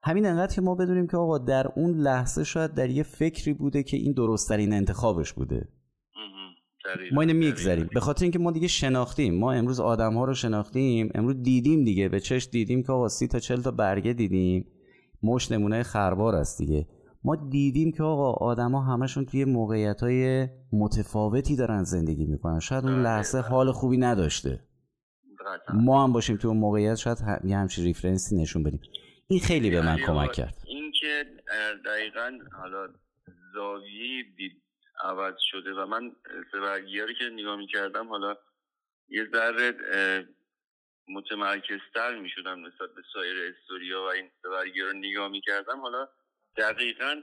همین 0.02 0.26
انقدر 0.26 0.54
که 0.54 0.60
ما 0.60 0.74
بدونیم 0.74 1.06
که 1.06 1.16
آقا 1.16 1.38
در 1.38 1.66
اون 1.76 1.90
لحظه 1.90 2.44
شاید 2.44 2.74
در 2.74 2.90
یه 2.90 3.02
فکری 3.02 3.52
بوده 3.52 3.82
که 3.82 3.96
این 3.96 4.12
درستترین 4.12 4.72
انتخابش 4.72 5.32
بوده. 5.32 5.68
ما 7.12 7.20
اینو 7.20 7.34
میگذریم. 7.34 7.88
به 7.94 8.00
خاطر 8.00 8.22
اینکه 8.22 8.38
ما 8.38 8.50
دیگه 8.50 8.68
شناختیم. 8.68 9.38
ما 9.38 9.52
امروز 9.52 9.80
آدم 9.80 10.14
ها 10.14 10.24
رو 10.24 10.34
شناختیم. 10.34 11.10
امروز 11.14 11.42
دیدیم 11.42 11.84
دیگه. 11.84 12.08
به 12.08 12.20
چش 12.20 12.48
دیدیم 12.52 12.82
که 12.82 12.92
آقا 12.92 13.08
سی 13.08 13.26
تا 13.26 13.38
چل 13.38 13.62
تا 13.62 13.70
برگه 13.70 14.12
دیدیم. 14.12 14.66
مش 15.22 15.52
نمونه 15.52 15.82
خربار 15.82 16.34
است 16.34 16.58
دیگه. 16.58 16.86
ما 17.24 17.48
دیدیم 17.50 17.92
که 17.92 18.02
آقا 18.02 18.32
آدما 18.32 18.80
همشون 18.80 19.24
توی 19.26 19.44
موقعیت 19.44 20.02
های 20.02 20.48
متفاوتی 20.72 21.56
دارن 21.56 21.82
زندگی 21.82 22.26
می‌کنن. 22.26 22.60
شاید 22.60 22.84
اون 22.84 23.02
لحظه 23.02 23.38
حال 23.38 23.72
خوبی 23.72 23.96
نداشته. 23.96 24.60
ما 25.74 26.04
هم 26.04 26.12
باشیم 26.12 26.36
تو 26.36 26.48
اون 26.48 26.56
موقعیت 26.56 26.94
شاید 26.94 27.18
یه 27.44 27.56
همچین 27.56 27.84
ریفرنسی 27.84 28.36
نشون 28.36 28.62
بدیم. 28.62 28.80
این 29.28 29.40
خیلی 29.40 29.70
به 29.70 29.80
من 29.80 29.96
کمک 29.96 30.32
کرد. 30.32 30.54
این 30.66 30.92
که 31.00 31.24
دقیقا 31.86 32.38
حالا 32.52 32.88
زاویه 33.54 34.22
دید 34.36 34.62
عوض 35.04 35.34
شده 35.38 35.74
و 35.74 35.86
من 35.86 36.12
سبرگیاری 36.52 37.14
که 37.14 37.24
نگاه 37.32 37.56
می‌کردم 37.56 38.08
حالا 38.08 38.36
یه 39.08 39.26
ذره 39.32 39.72
متمرکزتر 41.08 42.20
می‌شدم 42.22 42.60
نسبت 42.66 42.90
به 42.96 43.02
سایر 43.14 43.36
استوریا 43.54 44.02
و 44.02 44.06
این 44.06 44.28
سبرگی 44.42 44.80
رو 44.80 44.92
نگاه 44.92 45.28
می‌کردم. 45.28 45.80
حالا 45.80 46.08
دقیقا 46.60 47.22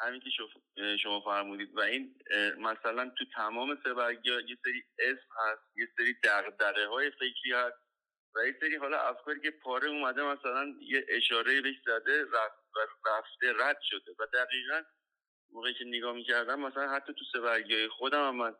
همین 0.00 0.20
که 0.20 0.30
شما 1.02 1.20
فرمودید 1.20 1.76
و 1.76 1.80
این 1.80 2.14
مثلا 2.58 3.10
تو 3.18 3.24
تمام 3.34 3.78
سبرگی 3.84 4.30
یه 4.30 4.56
سری 4.64 4.84
اسم 4.98 5.28
هست 5.38 5.62
یه 5.76 5.88
سری 5.96 6.14
دقدقه 6.24 6.86
های 6.86 7.10
فکری 7.10 7.52
هست 7.52 7.76
و 8.34 8.46
یه 8.46 8.56
سری 8.60 8.76
حالا 8.76 9.00
افکاری 9.00 9.40
که 9.40 9.50
پاره 9.50 9.88
اومده 9.88 10.22
مثلا 10.22 10.74
یه 10.80 11.06
اشاره 11.08 11.60
بهش 11.60 11.76
زده 11.86 12.22
رفت 12.22 12.66
رفته 13.06 13.52
رد 13.58 13.78
شده 13.82 14.12
و 14.18 14.26
دقیقا 14.32 14.82
موقعی 15.50 15.74
که 15.74 15.84
نگاه 15.84 16.14
می‌کردم 16.14 16.60
مثلا 16.60 16.90
حتی 16.90 17.12
تو 17.12 17.24
سبرگی 17.32 17.74
های 17.74 17.88
خودم 17.88 18.28
هم 18.28 18.36
من 18.36 18.54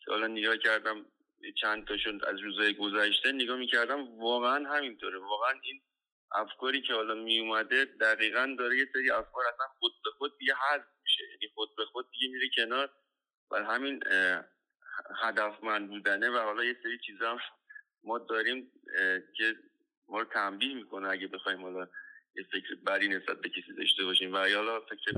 که 0.00 0.10
حالا 0.10 0.26
نگاه 0.26 0.56
کردم 0.56 1.06
چند 1.60 1.86
تاشون 1.86 2.20
از 2.24 2.40
روزهای 2.40 2.74
گذشته 2.74 3.32
نگاه 3.32 3.56
می‌کردم 3.56 4.18
واقعا 4.18 4.68
همینطوره 4.68 5.18
واقعا 5.18 5.60
این 5.62 5.82
افکاری 6.32 6.82
که 6.82 6.94
حالا 6.94 7.14
می 7.14 7.38
اومده 7.38 7.84
دقیقا 7.84 8.56
داره 8.58 8.78
یه 8.78 8.86
سری 8.92 9.10
افکار 9.10 9.44
اصلا 9.54 9.66
خود 9.78 9.92
به 10.04 10.10
خود 10.18 10.38
دیگه 10.38 10.54
حذف 10.54 10.86
میشه. 11.02 11.22
یعنی 11.22 11.52
خود 11.54 11.68
به 11.76 11.84
خود 11.84 12.10
دیگه 12.10 12.28
میره 12.32 12.48
کنار 12.56 12.90
و 13.50 13.64
همین 13.64 14.00
هدفمند 15.22 15.88
بودنه 15.88 16.30
و 16.30 16.38
حالا 16.38 16.64
یه 16.64 16.76
سری 16.82 16.98
چیزا 17.06 17.30
هم 17.30 17.38
ما 18.04 18.18
داریم 18.18 18.72
که 19.36 19.56
ما 20.08 20.18
رو 20.18 20.24
تنبیه 20.24 20.74
می‌کنه 20.74 21.08
اگه 21.08 21.26
بخوایم 21.26 21.62
حالا 21.62 21.88
یه 22.36 22.44
فکر 22.52 22.74
بری 22.86 23.08
نسبت 23.08 23.40
به 23.40 23.48
کسی 23.48 23.74
داشته 23.78 24.04
باشیم. 24.04 24.32
و 24.32 24.36
حالا 24.36 24.80
فکر 24.80 25.12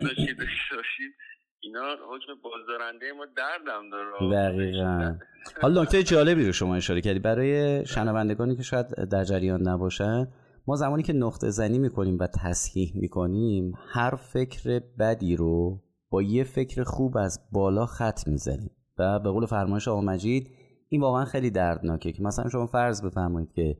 بری 0.00 0.34
داشته 0.34 0.76
باشیم. 0.76 1.14
اینا 1.60 1.80
حکم 1.80 2.32
بازدارنده 2.42 3.12
ما 3.12 3.26
دردم 3.36 3.90
داره. 3.90 4.32
دقیقا. 4.32 5.18
حالا 5.62 5.82
نکته 5.82 6.02
جالبی 6.02 6.46
رو 6.46 6.52
شما 6.52 6.76
اشاره 6.76 7.00
کردی. 7.00 7.18
برای 7.18 7.86
شنوندگانی 7.86 8.56
که 8.56 8.62
شاید 8.62 8.86
در 9.10 9.24
جریان 9.24 9.68
نباشن 9.68 10.28
ما 10.66 10.76
زمانی 10.76 11.02
که 11.02 11.12
نقطه 11.12 11.50
زنی 11.50 11.78
می‌کنیم 11.78 12.18
و 12.18 12.26
تصحیح 12.26 12.92
می‌کنیم 12.94 13.72
هر 13.92 14.14
فکر 14.16 14.82
بدی 14.98 15.36
رو 15.36 15.82
با 16.10 16.22
یه 16.22 16.44
فکر 16.44 16.82
خوب 16.82 17.16
از 17.16 17.40
بالا 17.52 17.86
خط 17.86 18.28
می‌زنیم. 18.28 18.70
و 18.98 19.18
به 19.18 19.30
قول 19.30 19.46
فرمایش 19.46 19.88
آقا 19.88 20.00
مجید 20.00 20.50
این 20.88 21.00
واقعا 21.00 21.24
خیلی 21.24 21.50
دردناکه 21.50 22.12
که 22.12 22.22
مثلا 22.22 22.48
شما 22.48 22.66
فرض 22.66 23.04
بفرمایید 23.04 23.52
که 23.52 23.76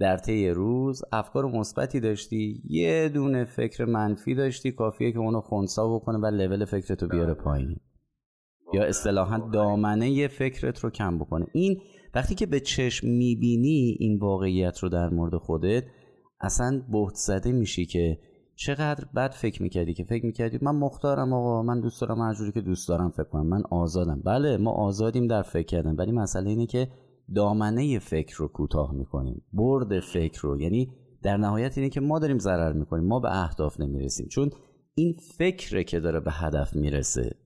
در 0.00 0.16
طی 0.16 0.48
روز 0.48 1.02
افکار 1.12 1.44
مثبتی 1.44 2.00
داشتی؟ 2.00 2.62
یه 2.68 3.08
دونه 3.08 3.44
فکر 3.44 3.84
منفی 3.84 4.34
داشتی 4.34 4.72
کافیه 4.72 5.12
که 5.12 5.18
اونو 5.18 5.40
خونسا 5.40 5.94
بکنه 5.94 6.18
و 6.18 6.26
لول 6.26 6.64
فکرتو 6.64 7.08
بیاره 7.08 7.34
بله. 7.34 7.42
پایین. 7.44 7.76
یا 8.74 8.84
اصطلاحا 8.84 9.50
دامنه 9.52 10.28
فکرت 10.28 10.78
رو 10.78 10.90
کم 10.90 11.18
بکنه. 11.18 11.46
این 11.52 11.80
وقتی 12.14 12.34
که 12.34 12.46
به 12.46 12.60
چشم 12.60 13.08
می‌بینی 13.08 13.96
این 14.00 14.18
واقعیت 14.18 14.78
رو 14.78 14.88
در 14.88 15.08
مورد 15.08 15.36
خودت 15.36 15.84
اصلا 16.40 16.82
بهت 16.92 17.14
زده 17.14 17.52
میشی 17.52 17.86
که 17.86 18.18
چقدر 18.54 19.04
بد 19.16 19.30
فکر 19.30 19.62
می‌کردی 19.62 19.94
که 19.94 20.04
فکر 20.04 20.26
می‌کردی 20.26 20.58
من 20.62 20.76
مختارم 20.76 21.32
آقا 21.32 21.62
من 21.62 21.80
دوست 21.80 22.00
دارم 22.00 22.20
هر 22.20 22.34
جوری 22.34 22.52
که 22.52 22.60
دوست 22.60 22.88
دارم 22.88 23.10
فکر 23.10 23.24
کنم 23.24 23.46
من 23.46 23.62
آزادم. 23.70 24.22
بله 24.24 24.56
ما 24.56 24.70
آزادیم 24.70 25.26
در 25.26 25.42
فکر 25.42 25.66
کردن 25.66 25.96
ولی 25.96 26.12
مسئله 26.12 26.50
اینه 26.50 26.66
که 26.66 26.88
دامنه 27.34 27.98
فکر 27.98 28.36
رو 28.36 28.48
کوتاه 28.48 28.94
می‌کنیم. 28.94 29.42
برد 29.52 30.00
فکر 30.00 30.40
رو. 30.42 30.60
یعنی 30.60 30.92
در 31.22 31.36
نهایت 31.36 31.78
اینه 31.78 31.90
که 31.90 32.00
ما 32.00 32.18
داریم 32.18 32.38
ضرر 32.38 32.72
می‌کنیم. 32.72 33.04
ما 33.04 33.20
به 33.20 33.42
اهداف 33.42 33.80
نمی‌رسیم. 33.80 34.28
چون 34.28 34.50
این 34.94 35.14
فکره 35.38 35.84
که 35.84 36.00
داره 36.00 36.20
به 36.20 36.32
هدف 36.32 36.76
می‌رسه 36.76 37.36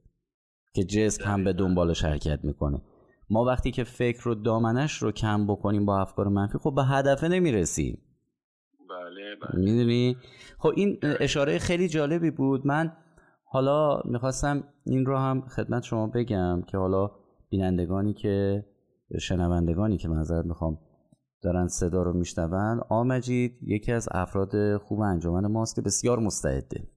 که 0.75 0.85
جسم 0.85 1.25
هم 1.25 1.44
به 1.44 1.53
دنبالش 1.53 2.05
حرکت 2.05 2.44
می‌کنه. 2.44 2.83
ما 3.31 3.44
وقتی 3.44 3.70
که 3.70 3.85
فکر 3.85 4.23
رو 4.23 4.35
دامنش 4.35 5.03
رو 5.03 5.12
کم 5.12 5.47
بکنیم 5.47 5.87
با 5.87 6.01
افکار 6.01 6.29
منفی 6.29 6.59
خب 6.59 6.75
به 6.75 6.85
هدف 6.85 7.25
نمی‌رسیم. 7.25 7.99
بله 8.90 9.37
بله. 9.42 9.64
می‌دونی؟ 9.64 10.16
خب 10.59 10.73
این 10.77 10.99
اشاره 11.03 11.59
خیلی 11.59 11.88
جالبی 11.88 12.31
بود. 12.31 12.66
من 12.66 12.92
حالا 13.44 14.03
می‌خواستم 14.05 14.64
این 14.87 15.07
رو 15.07 15.18
هم 15.18 15.40
خدمت 15.40 15.83
شما 15.83 16.07
بگم 16.07 16.62
که 16.62 16.79
حالا 16.79 17.11
بینندگانی 17.51 18.14
که 18.14 18.64
شنوندگانی 19.20 19.96
که 19.96 20.08
منظرت 20.08 20.46
می‌خوام 20.46 20.78
دارن 21.42 21.68
صدا 21.68 22.02
رو 22.02 22.12
میشنون. 22.12 22.80
آمجید 22.88 23.58
یکی 23.62 23.92
از 23.92 24.08
افراد 24.10 24.76
خوب 24.76 25.00
انجمن 25.00 25.46
ماست 25.46 25.74
که 25.74 25.82
بسیار 25.82 26.18
مستعده. 26.18 26.88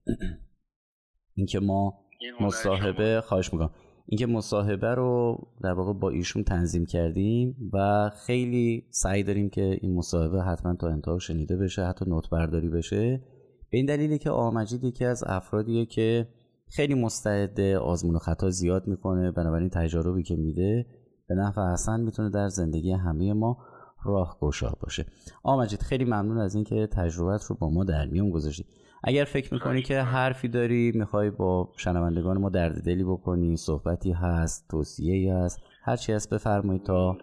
اینکه 1.34 1.60
ما 1.60 1.94
مصاحبه 2.40 3.20
خواهش 3.20 3.52
می‌کنم. 3.52 3.70
اینکه 4.06 4.26
مصاحبه 4.26 4.94
رو 4.94 5.38
در 5.62 5.72
واقع 5.72 5.92
با 5.92 6.10
ایشون 6.10 6.44
تنظیم 6.44 6.86
کردیم 6.86 7.70
و 7.72 8.10
خیلی 8.26 8.86
سعی 8.90 9.22
داریم 9.22 9.50
که 9.50 9.78
این 9.80 9.94
مصاحبه 9.94 10.42
حتما 10.42 10.74
تا 10.74 10.88
انتها 10.88 11.18
شنیده 11.18 11.56
بشه 11.56 11.84
حتی 11.84 12.04
نوت 12.10 12.30
برداری 12.30 12.68
بشه. 12.68 13.22
به 13.70 13.78
این 13.78 13.86
دلیلی 13.86 14.18
که 14.18 14.30
آمجید 14.30 14.84
یکی 14.84 15.04
از 15.04 15.24
افرادیه 15.26 15.86
که 15.86 16.28
خیلی 16.68 16.94
مستعده 16.94 17.78
آزمون 17.78 18.14
و 18.14 18.18
خطا 18.18 18.50
زیاد 18.50 18.86
می‌کنه. 18.86 19.30
بنابراین 19.30 19.68
تجاربی 19.68 20.22
که 20.22 20.36
میده 20.36 20.86
به 21.28 21.34
نفع 21.34 21.72
حسن 21.72 22.00
می‌تونه 22.00 22.30
در 22.30 22.48
زندگی 22.48 22.92
همه 22.92 23.32
ما 23.32 23.58
راه 24.04 24.38
گشا 24.40 24.72
باشه 24.80 25.06
آمجید 25.42 25.82
خیلی 25.82 26.04
ممنون 26.04 26.38
از 26.38 26.54
اینکه 26.54 26.86
تجربت 26.86 27.44
رو 27.44 27.56
با 27.56 27.70
ما 27.70 27.84
در 27.84 28.06
میون 28.06 28.30
گذاشتی. 28.30 28.66
اگر 29.04 29.24
فکر 29.24 29.54
می‌کنی 29.54 29.82
که 29.82 30.00
حرفی 30.00 30.48
داری 30.48 30.92
می‌خوای 30.94 31.30
با 31.30 31.72
شنوندگان 31.76 32.38
ما 32.38 32.48
درد 32.48 32.84
دلی 32.84 33.04
بکنی 33.04 33.56
صحبتی 33.56 34.12
هست 34.12 34.68
توصیه 34.70 35.34
هست 35.34 35.62
هرچی 35.82 36.12
هست 36.12 36.34
بفرمایید 36.34 36.82
تا 36.82 37.18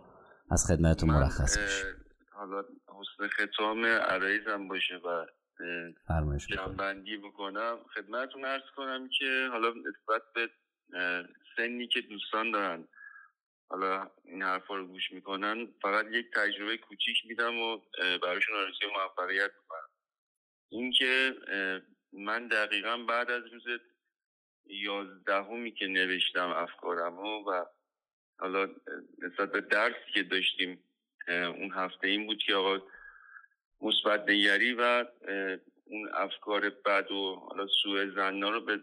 از 0.51 0.65
خدمتتون 0.67 1.09
مرخص 1.09 1.57
بشه. 1.57 1.85
حالا 2.33 2.61
حسن 2.87 3.27
ختام 3.27 3.85
عرایزم 3.85 4.67
باشه 4.67 4.95
و 4.95 5.25
فرمایش 6.07 6.47
جنبندی 6.47 7.17
بکنم. 7.17 7.75
خدمتتون 7.95 8.45
ارز 8.45 8.63
کنم 8.77 9.09
که 9.19 9.49
حالا 9.51 9.69
نسبت 9.69 10.21
به 10.35 10.47
سنی 11.57 11.87
که 11.87 12.01
دوستان 12.01 12.51
دارن 12.51 12.83
حالا 13.69 14.12
این 14.23 14.41
حرفا 14.41 14.75
رو 14.75 14.88
گوش 14.88 15.12
می‌کنن 15.12 15.67
فقط 15.82 16.06
یک 16.12 16.32
تجربه 16.32 16.78
کوچیک 16.78 17.17
میدم 17.25 17.60
و 17.60 17.82
براشون 18.21 18.56
آرزوی 18.56 18.88
موفقیت 18.88 19.51
می‌کنم. 19.62 19.89
اینکه 20.69 21.36
من 22.13 22.47
دقیقا 22.47 22.97
بعد 22.97 23.32
از 23.32 23.43
روز 23.54 23.80
یازدهمی 24.65 25.71
که 25.71 25.88
نوشتم 25.88 26.49
افکارم 26.49 27.19
و 27.19 27.65
حالا 28.39 28.69
نسبت 29.19 29.51
به 29.51 29.62
درسی 29.62 30.12
که 30.13 30.23
داشتیم 30.23 30.84
اون 31.28 31.71
هفته 31.71 32.08
این 32.08 32.25
بود 32.25 32.38
که 32.38 32.56
آقا 32.56 32.88
مثبت 33.82 34.30
نگری 34.30 34.73
و 34.73 35.06
اون 35.86 36.10
افکار 36.13 36.69
بد 36.69 37.12
و 37.12 37.36
حالا 37.36 37.67
سوء 37.84 38.10
زنا 38.15 38.49
رو 38.49 38.62
به 38.62 38.80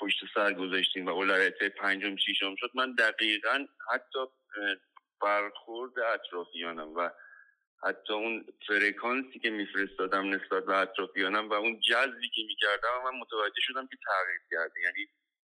پشت 0.00 0.24
سر 0.34 0.52
گذاشتیم 0.52 1.06
و 1.06 1.10
اولویت 1.10 1.62
پنجم 1.62 2.16
شیشم 2.16 2.54
شد. 2.56 2.70
من 2.74 2.94
دقیقا 2.94 3.66
حتی 3.92 4.18
برخورد 5.22 5.98
اطرافیانم 5.98 6.94
و 6.94 7.10
حتی 7.82 8.12
اون 8.12 8.44
فرکانسی 8.68 9.38
که 9.38 9.50
میفرستادم 9.50 10.34
نسبت 10.34 10.64
به 10.64 10.76
اطرافیانم 10.76 11.48
و 11.48 11.52
اون 11.52 11.80
جذبی 11.80 12.28
که 12.28 12.42
می‌کردم 12.46 12.88
من 13.04 13.18
متوجه 13.18 13.60
شدم 13.60 13.86
که 13.86 13.96
تغییر 14.06 14.40
کرده. 14.50 14.80
یعنی 14.80 15.08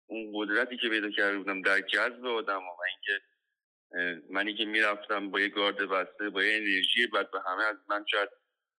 اون 0.05 0.31
قدرتی 0.35 0.77
که 0.77 0.89
پیدا 0.89 1.09
کرده 1.09 1.37
بودم 1.37 1.61
در 1.61 1.81
جذب 1.81 2.25
آدم 2.25 2.63
و 2.63 2.71
اینکه 2.89 3.21
منی 4.29 4.55
که 4.55 4.65
می‌رفتم 4.65 5.31
با 5.31 5.39
یه 5.39 5.47
گارد 5.47 5.77
بسته 5.77 6.29
با 6.29 6.43
یه 6.43 6.57
انرژی 6.57 7.07
بعد 7.07 7.31
به 7.31 7.41
همه 7.47 7.63
از 7.63 7.77
من 7.89 8.05
شاید 8.11 8.29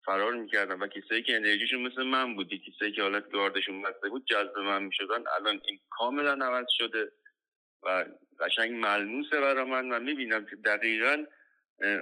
فرار 0.04 0.34
می‌کردم 0.34 0.80
و 0.80 0.86
کسایی 0.86 1.22
که 1.22 1.36
انرژیشون 1.36 1.80
مثل 1.82 2.02
من 2.02 2.36
بودی 2.36 2.58
کسایی 2.58 2.92
که 2.92 3.02
حالت 3.02 3.30
گاردشون 3.30 3.82
بسته 3.82 4.08
بود 4.08 4.26
جذب 4.26 4.58
من 4.58 4.82
می‌شدن. 4.82 5.24
الان 5.36 5.60
این 5.64 5.80
کاملا 5.90 6.46
عوض 6.46 6.66
شده 6.68 7.12
و 7.82 8.04
قشنگ 8.40 8.70
ملموسه 8.70 9.40
برای 9.40 9.64
من 9.64 9.92
و 9.92 10.00
می‌بینم 10.00 10.46
که 10.46 10.56
دقیقا 10.56 11.24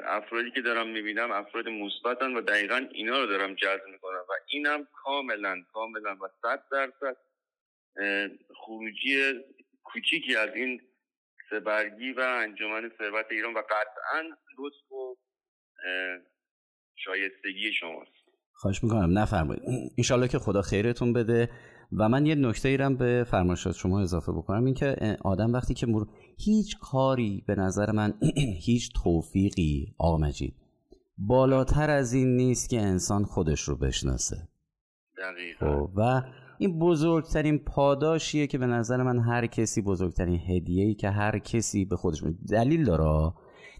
افرادی 0.04 0.50
که 0.50 0.60
دارم 0.60 0.88
می‌بینم 0.88 1.30
افراد 1.30 1.68
مثبتن 1.68 2.34
و 2.34 2.40
دقیقا 2.40 2.88
اینا 2.92 3.20
رو 3.20 3.26
دارم 3.26 3.54
جذب 3.54 3.86
می‌کنم 3.92 4.24
و 4.28 4.32
اینم 4.46 4.88
کاملا 4.92 5.62
کاملا 5.72 6.16
و 6.20 6.28
صد 6.42 6.62
درصد 6.72 7.16
خروجی 8.54 9.40
کوچیکی 9.84 10.36
از 10.36 10.54
این 10.54 10.82
سبرگی 11.50 12.12
و 12.12 12.20
انجمن 12.20 12.92
ثروت 12.98 13.26
ایران 13.30 13.54
و 13.54 13.62
قطعا 13.62 14.36
لطف 14.58 14.92
و 14.92 15.16
شایستگی 17.04 17.72
شماست. 17.80 18.10
خواهش 18.52 18.84
می‌کنم 18.84 19.18
نفرمایید. 19.18 19.62
انشالله 19.98 20.28
که 20.28 20.38
خدا 20.38 20.62
خیرتون 20.62 21.12
بده. 21.12 21.50
و 21.92 22.08
من 22.08 22.26
یه 22.26 22.34
نکته 22.34 22.68
ایرم 22.68 22.96
به 22.96 23.26
فرمایشات 23.30 23.74
شما 23.74 24.00
اضافه 24.00 24.32
بکنم 24.32 24.64
اینکه 24.64 25.16
آدم 25.24 25.52
وقتی 25.52 25.74
که 25.74 25.86
مر... 25.86 26.04
هیچ 26.38 26.76
کاری 26.78 27.44
به 27.46 27.54
نظر 27.54 27.92
من 27.92 28.14
هیچ 28.66 28.92
توفیقی 29.02 29.94
آقا 29.98 30.18
مجید 30.18 30.54
بالاتر 31.18 31.90
از 31.90 32.12
این 32.12 32.36
نیست 32.36 32.70
که 32.70 32.80
انسان 32.80 33.24
خودش 33.24 33.60
رو 33.60 33.76
بشناسه. 33.76 34.36
خب 35.60 35.90
و 35.96 36.22
این 36.58 36.78
بزرگترین 36.78 37.58
پاداشیه 37.58 38.46
که 38.46 38.58
به 38.58 38.66
نظر 38.66 39.02
من 39.02 39.18
هر 39.18 39.46
کسی 39.46 39.82
بزرگترین 39.82 40.40
هدیه‌ای 40.48 40.94
که 40.94 41.10
هر 41.10 41.38
کسی 41.38 41.84
به 41.84 41.96
خودش 41.96 42.22
دلیل 42.50 42.84
داره 42.84 43.32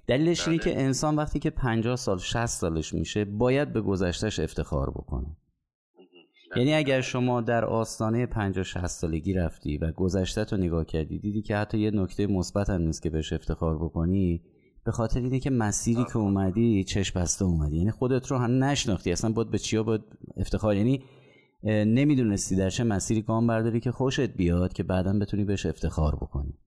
دلیلش 0.08 0.48
اینه 0.48 0.62
که 0.62 0.70
بله. 0.70 0.82
انسان 0.82 1.16
وقتی 1.16 1.38
که 1.38 1.50
50 1.50 1.96
سال 1.96 2.18
60 2.18 2.46
سالش 2.46 2.94
میشه 2.94 3.24
باید 3.24 3.72
به 3.72 3.80
گذشتهش 3.80 4.40
افتخار 4.40 4.90
بکنه. 4.90 5.36
یعنی 6.56 6.74
اگر 6.74 7.00
شما 7.00 7.40
در 7.40 7.64
آستانه 7.64 8.26
50 8.26 8.64
60 8.64 8.86
سالگی 8.86 9.32
رفتی 9.32 9.78
و 9.78 9.92
گذشته 9.92 10.44
تو 10.44 10.56
نگاه 10.56 10.84
کردی 10.84 11.18
دیدی 11.18 11.42
که 11.42 11.56
حتی 11.56 11.78
یه 11.78 11.90
نکته 11.90 12.26
مثبت 12.26 12.70
هم 12.70 12.82
نیست 12.82 13.02
که 13.02 13.10
بهش 13.10 13.32
افتخار 13.32 13.78
بکنی 13.78 14.42
به 14.84 14.92
خاطر 14.92 15.20
اینه 15.20 15.40
که 15.40 15.50
مسیری 15.50 16.04
که 16.04 16.16
اومدی 16.16 16.84
چشم 16.84 17.20
بسته 17.20 17.44
اومدی. 17.44 17.76
یعنی 17.76 17.90
خودت 17.90 18.26
رو 18.26 18.38
هم 18.38 18.64
نشناختی. 18.64 19.12
اصلا 19.12 19.32
باید 19.32 19.50
به 19.50 19.58
چیا 19.58 19.82
باید 19.82 20.02
افتخار؟ 20.36 20.76
یعنی 20.76 21.02
نمی‌دونستی 21.64 22.56
در 22.56 22.70
چه 22.70 22.84
مسیری 22.84 23.22
گام 23.22 23.46
برداری 23.46 23.80
که 23.80 23.90
خوشت 23.90 24.20
بیاد 24.20 24.72
که 24.72 24.82
بعدا 24.82 25.18
بتونی 25.18 25.44
بهش 25.44 25.66
افتخار 25.66 26.16
بکنی. 26.16 26.58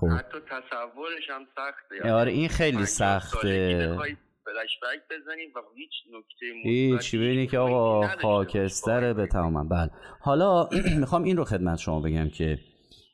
خب. 0.00 0.08
حتی 0.08 0.38
تصورش 0.50 1.30
هم 1.30 1.46
سخته. 1.56 1.96
یعنی 1.96 2.10
آره 2.10 2.32
این 2.32 2.48
خیلی 2.48 2.86
سخته. 2.86 3.96
فلشبک 4.44 5.02
بزنیم 5.10 5.50
و 5.56 5.58
هیچ 5.76 5.90
نکته 6.12 6.68
هیچ 6.70 7.14
ببینی 7.14 7.46
که 7.46 7.58
آقا 7.58 8.08
خاکستره؟ 8.22 9.14
به 9.14 9.26
تماما 9.26 9.64
بله. 9.64 9.90
حالا 10.20 10.68
می‌خوام 11.00 11.22
این 11.22 11.36
رو 11.36 11.44
خدمت 11.44 11.78
شما 11.78 12.00
بگم 12.00 12.28
که 12.28 12.58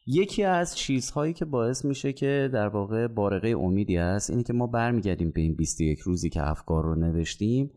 یکی 0.07 0.45
از 0.45 0.77
چیزهایی 0.77 1.33
که 1.33 1.45
باعث 1.45 1.85
میشه 1.85 2.13
که 2.13 2.51
در 2.53 2.69
واقع 2.69 3.07
بارقه 3.07 3.49
امیدی 3.49 3.97
هست 3.97 4.31
اینه 4.31 4.43
که 4.43 4.53
ما 4.53 4.67
برمیگردیم 4.67 5.31
به 5.31 5.41
این 5.41 5.57
21 5.57 5.99
روزی 5.99 6.31
که 6.31 6.49
افکار 6.49 6.85
رو 6.85 6.95
نوشتیم. 6.95 7.71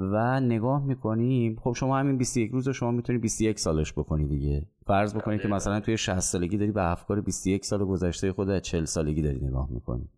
و 0.00 0.40
نگاه 0.40 0.84
می‌کنیم. 0.84 1.56
خب 1.60 1.72
شما 1.72 1.98
همین 1.98 2.18
21 2.18 2.50
روز 2.50 2.66
رو 2.66 2.72
شما 2.72 2.90
می‌تونی 2.90 3.18
21 3.18 3.58
سالش 3.58 3.92
بکنی 3.92 4.26
دیگه. 4.26 4.66
فرض 4.86 5.14
بکنی 5.14 5.38
که 5.38 5.48
مثلا 5.48 5.80
توی 5.80 5.96
60 5.96 6.18
سالگی 6.20 6.56
داری 6.56 6.72
به 6.72 6.90
افکار 6.90 7.20
21 7.20 7.64
سال 7.64 7.84
گذشته 7.84 8.32
خود 8.32 8.50
از 8.50 8.62
40 8.62 8.84
سالگی 8.84 9.22
داری 9.22 9.40
نگاه 9.44 9.70
می‌کنی. 9.70 10.08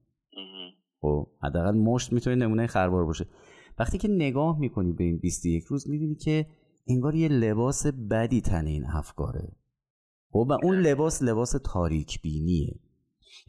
خب 1.01 1.27
حداقل 1.43 1.79
مشت 1.79 2.13
می‌تونه 2.13 2.37
نمونه 2.37 2.67
خربار 2.67 3.05
باشه. 3.05 3.27
وقتی 3.79 3.99
که 3.99 4.09
نگاه 4.09 4.59
می‌کنی 4.59 4.93
به 4.93 5.05
این 5.05 5.19
21 5.19 5.65
روز 5.65 5.91
می‌بینی 5.91 6.15
که 6.15 6.47
انگار 6.89 7.15
یه 7.15 7.29
لباس 7.29 7.87
بدی 7.87 8.41
تن 8.41 8.67
این 8.67 8.85
افکاره. 8.87 9.53
خب 10.33 10.47
و 10.51 10.53
اون 10.63 10.77
لباس 10.77 11.23
لباس 11.23 11.55
تاریک 11.65 12.23
بینیه 12.23 12.81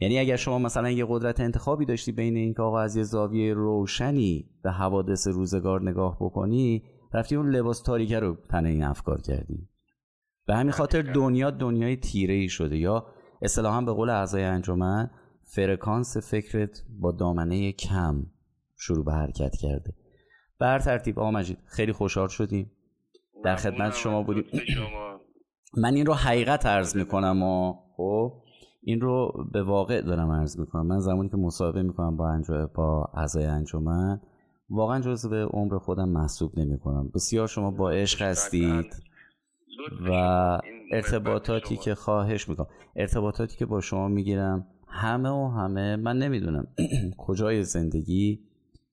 یعنی 0.00 0.18
اگر 0.18 0.36
شما 0.36 0.58
مثلا 0.58 0.90
یه 0.90 1.06
قدرت 1.08 1.40
انتخابی 1.40 1.84
داشتی 1.84 2.12
بین 2.12 2.36
اینکه 2.36 2.62
آقا 2.62 2.80
از 2.80 2.96
یه 2.96 3.02
زاویه 3.02 3.54
روشنی 3.54 4.50
به 4.62 4.70
حوادث 4.70 5.28
روزگار 5.28 5.82
نگاه 5.90 6.16
بکنی 6.20 6.82
رفتی 7.14 7.36
اون 7.36 7.50
لباس 7.50 7.82
تاریکه 7.82 8.18
رو 8.18 8.36
تن 8.50 8.66
این 8.66 8.84
افکار 8.84 9.20
کردی. 9.20 9.68
به 10.46 10.54
همین 10.54 10.72
خاطر 10.72 11.02
دنیا 11.02 11.50
دنیای 11.50 11.96
تیره 11.96 12.34
ای 12.34 12.48
شده. 12.48 12.78
یا 12.78 13.06
اصطلاحا 13.42 13.80
به 13.80 13.92
قول 13.92 14.10
اعضای 14.10 14.44
انجمن 14.44 15.10
فرکانس 15.42 16.16
فکرت 16.16 16.82
با 17.00 17.12
دامنه 17.12 17.72
کم 17.72 18.26
شروع 18.78 19.04
به 19.04 19.12
حرکت 19.12 19.56
کرده. 19.56 19.94
بر 20.58 20.78
ترتیب 20.78 21.18
آقا 21.18 21.30
مجید 21.30 21.58
خیلی 21.66 21.92
خوشحال 21.92 22.28
شدیم. 22.28 22.70
در 23.44 23.56
خدمت 23.56 23.94
شما 23.94 24.22
بودیم. 24.22 24.44
من 25.76 25.94
این 25.94 26.06
رو 26.06 26.14
حقیقت 26.14 26.66
عرض 26.66 26.96
می‌کنم 26.96 27.42
و 27.42 27.74
خب؟ 27.96 28.43
این 28.84 29.00
رو 29.00 29.46
به 29.52 29.62
واقع 29.62 30.00
دارم 30.00 30.30
عرض 30.30 30.58
می‌کنم. 30.60 30.86
من 30.86 30.98
زمانی 30.98 31.28
که 31.28 31.36
مصاحبه 31.36 31.82
می‌کنم 31.82 32.16
با 32.16 32.28
انجو 32.28 32.66
با 32.74 33.10
اعضای 33.14 33.44
انجمن 33.44 34.20
واقعا 34.70 35.00
جزو 35.00 35.28
به 35.28 35.44
عمر 35.44 35.78
خودم 35.78 36.08
محسوب 36.08 36.58
نمی 36.58 36.78
کنم 36.78 37.10
بسیار 37.14 37.46
شما 37.46 37.70
با 37.70 37.90
عشق 37.90 38.22
هستید 38.22 38.94
و 40.08 40.10
ارتباطاتی 40.92 41.76
که 41.76 41.94
خواهش 41.94 42.48
می‌کنم. 42.48 42.66
ارتباطاتی 42.96 43.56
که 43.56 43.66
با 43.66 43.80
شما 43.80 44.08
می‌گیرم 44.08 44.66
همه 44.88 45.28
و 45.28 45.48
همه 45.48 45.96
من 45.96 46.18
نمی‌دونم 46.18 46.66
کجای 47.26 47.62
زندگی 47.62 48.40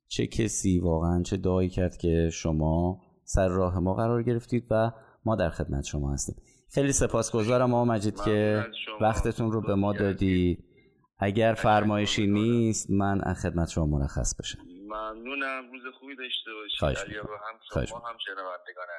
چه 0.08 0.28
کسی 0.28 0.80
واقعا 0.80 1.24
چه 1.24 1.38
دعایی 1.38 1.70
کرد 1.70 1.98
که 1.98 2.30
شما 2.34 3.02
سر 3.24 3.48
راه 3.48 3.80
ما 3.80 3.94
قرار 3.94 4.24
گرفتید 4.24 4.68
و 4.72 4.92
ما 5.26 5.36
در 5.36 5.50
خدمت 5.50 5.84
شما 5.84 6.14
هستیم. 6.14 6.36
خیلی 6.74 6.92
سپاسگزارم 6.92 7.74
آقا 7.74 7.86
مجید 7.86 8.22
که 8.22 8.66
وقتتون 9.02 9.52
رو 9.52 9.62
به 9.62 9.76
ما 9.76 9.94
دادی. 9.94 10.58
اگر 11.20 11.54
فرمایشی 11.54 12.28
نیست 12.28 12.92
من 12.92 13.22
از 13.22 13.42
خدمت 13.42 13.70
شما 13.70 13.86
مرخص 13.86 14.36
بشم. 14.36 14.60
ممنونم. 14.88 15.72
روز 15.72 15.82
خوبی 16.00 16.16
داشته 16.16 16.52
باشید 16.54 16.80
خواهش 16.80 17.08
می‌کنم. 17.08 17.86
شما 17.86 17.98
هم 17.98 18.16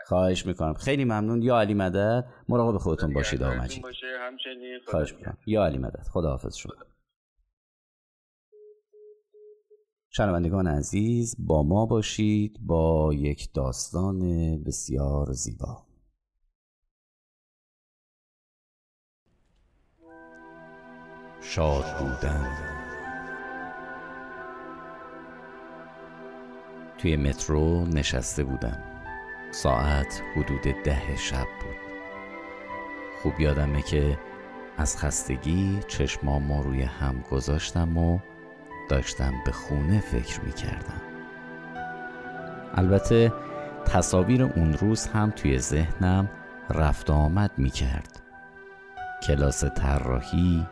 خواهش 0.06 0.46
می‌کنم. 0.46 0.74
خیلی 0.74 1.04
ممنون. 1.04 1.42
یا 1.42 1.60
علی 1.60 1.74
مدد 1.74 2.24
مراقب 2.48 2.78
خودتون 2.78 3.14
باشید 3.14 3.42
آقا 3.42 3.54
مجید. 3.54 3.84
خواهش 4.86 5.14
می‌کنم. 5.14 5.38
یا 5.46 5.64
علی 5.64 5.78
مدد 5.78 6.06
خدا 6.12 6.28
حافظ 6.28 6.56
شما. 6.56 6.72
شنوندگان 10.10 10.66
عزیز 10.66 11.36
با 11.38 11.62
ما 11.62 11.86
باشید 11.86 12.58
با 12.66 13.14
یک 13.14 13.48
داستان 13.54 14.20
بسیار 14.66 15.32
زیبا. 15.32 15.91
شاد 21.42 21.98
بودن. 21.98 22.46
توی 26.98 27.16
مترو 27.16 27.84
نشسته 27.84 28.44
بودم. 28.44 28.78
ساعت 29.50 30.22
حدود 30.36 30.62
ده 30.84 31.16
شب 31.16 31.36
بود. 31.36 31.76
خوب 33.22 33.40
یادمه 33.40 33.82
که 33.82 34.18
از 34.78 34.98
خستگی 34.98 35.80
چشمامو 35.88 36.62
روی 36.62 36.82
هم 36.82 37.24
گذاشتم 37.30 37.98
و 37.98 38.18
داشتم 38.90 39.32
به 39.46 39.52
خونه 39.52 40.00
فکر 40.00 40.40
می 40.40 40.52
کردم 40.52 41.02
البته 42.74 43.32
تصاویر 43.86 44.42
اون 44.42 44.72
روز 44.72 45.06
هم 45.06 45.30
توی 45.30 45.58
ذهنم 45.58 46.30
رفت 46.70 47.10
آمد 47.10 47.50
می 47.56 47.70
کرد 47.70 48.20
کلاس 49.26 49.64
طراحی 49.64 50.66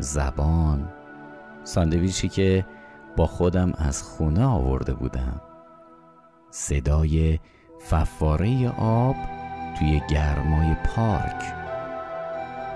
زبان. 0.00 0.88
ساندویچی 1.64 2.28
که 2.28 2.66
با 3.16 3.26
خودم 3.26 3.72
از 3.78 4.02
خونه 4.02 4.44
آورده 4.44 4.94
بودم. 4.94 5.40
صدای 6.50 7.38
فواره 7.80 8.68
آب 8.78 9.16
توی 9.78 10.02
گرمای 10.08 10.74
پارک. 10.84 11.42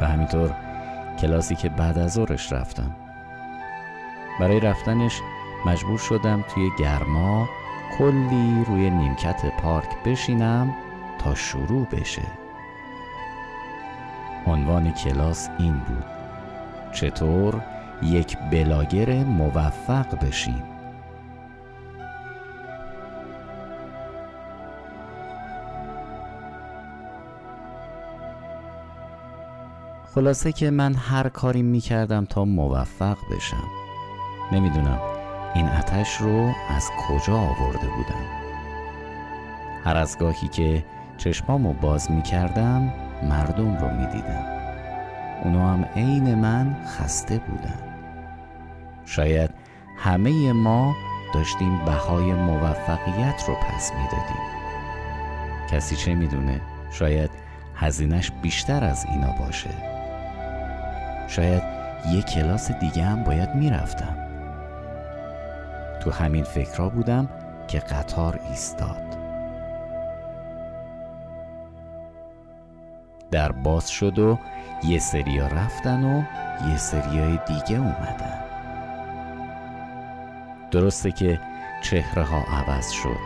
و 0.01 0.07
همینطور 0.07 0.55
کلاسی 1.19 1.55
که 1.55 1.69
بعد 1.69 1.99
از 1.99 2.13
ظهرش 2.13 2.53
رفتم. 2.53 2.97
برای 4.41 4.61
رفتنش 4.61 5.21
مجبور 5.67 5.99
شدم 5.99 6.45
توی 6.49 6.71
گرما 6.79 7.49
کلی 7.99 8.65
روی 8.65 8.91
نیمکت 8.91 9.47
پارک 9.63 10.03
بشینم 10.05 10.75
تا 11.19 11.35
شروع 11.35 11.87
بشه. 11.87 12.23
عنوان 14.47 14.93
کلاس 14.93 15.49
این 15.59 15.79
بود. 15.79 16.14
چطور 16.95 17.61
یک 18.03 18.39
بلاگر 18.51 19.25
موفق 19.25 20.27
بشیم؟ 20.27 20.63
خلاصه 30.15 30.53
که 30.53 30.71
من 30.71 30.95
هر 30.95 31.29
کاری 31.29 31.63
می 31.63 31.81
کردم 31.81 32.25
تا 32.25 32.45
موفق 32.45 33.17
بشم. 33.37 33.65
نمی‌دونم 34.53 34.99
این 35.55 35.69
آتش 35.69 36.17
رو 36.17 36.53
از 36.69 36.91
کجا 37.09 37.37
آورده 37.37 37.87
بودم. 37.97 38.25
هر 39.85 39.97
از 39.97 40.19
گاهی 40.19 40.49
که 40.49 40.85
چشمامو 41.19 41.73
باز 41.73 42.11
می 42.11 42.23
کردم 42.23 42.93
مردم 43.23 43.77
رو 43.77 43.91
می 43.91 44.07
دیدم 44.07 44.54
اونا 45.43 45.73
هم 45.73 45.85
عین 45.97 46.35
من 46.35 46.77
خسته 46.87 47.39
بودن. 47.39 47.79
شاید 49.05 49.51
همه 49.99 50.53
ما 50.53 50.95
داشتیم 51.35 51.85
بهای 51.85 52.33
موفقیت 52.33 53.45
رو 53.49 53.55
پس 53.55 53.93
می‌دادیم. 53.93 54.45
کسی 55.71 55.97
چه 55.97 56.15
می‌دونه؟ 56.15 56.61
شاید 56.91 57.31
هزینش 57.77 58.31
بیشتر 58.43 58.85
از 58.85 59.07
اینا 59.11 59.33
باشه. 59.33 59.71
شاید 61.29 61.63
یه 62.13 62.23
کلاس 62.23 62.73
دیگه 62.73 63.05
هم 63.05 63.25
باید 63.25 63.55
می‌رفتم. 63.55 64.17
تو 66.01 66.11
همین 66.11 66.45
فکرها 66.45 66.89
بودم 66.89 67.29
که 67.69 67.79
قطار 67.79 68.41
ایستاد. 68.51 69.24
در 73.35 73.53
باز 73.53 73.91
شد 73.91 74.19
و 74.19 74.39
یه 74.85 74.99
سریا 74.99 75.47
رفتن 75.47 76.05
و 76.05 76.23
یه 76.69 76.77
سریای 76.77 77.39
دیگه 77.47 77.79
اومدن. 77.79 78.39
درسته 80.71 81.13
که 81.13 81.41
چهره 81.83 82.23
ها 82.23 82.39
عوض 82.39 82.91
شد 82.91 83.19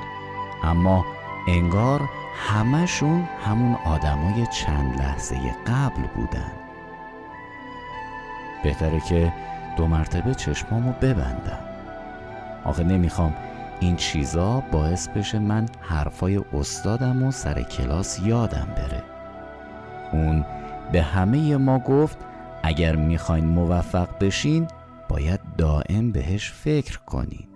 اما 0.65 1.05
انگار 1.49 2.01
همشون 2.49 3.29
همون 3.45 3.75
آدمای 3.85 4.47
چند 4.47 4.99
لحظه 4.99 5.37
قبل 5.67 6.03
بودن. 6.15 6.53
بهتره 8.63 9.01
که 9.01 9.33
دو 9.77 9.87
مرتبه 9.87 10.35
چشمامو 10.35 10.93
ببندم. 10.93 11.59
آخه 12.65 12.85
نمی‌خوام 12.85 13.35
این 13.81 13.97
چیزا 13.97 14.61
باعث 14.73 15.09
بشه 15.09 15.39
من 15.39 15.67
حرفای 15.81 16.41
استادم 16.53 17.23
و 17.23 17.31
سر 17.31 17.63
کلاس 17.63 18.21
یادم 18.21 18.69
بره. 18.77 19.18
اون 20.13 20.45
به 20.93 21.03
همه 21.03 21.57
ما 21.57 21.79
گفت 21.79 22.19
اگر 22.63 22.97
می‌خواین 22.97 23.45
موفق 23.45 24.09
بشین 24.21 24.67
باید 25.09 25.41
دائم 25.59 26.13
بهش 26.13 26.53
فکر 26.53 26.99
کنین. 26.99 27.49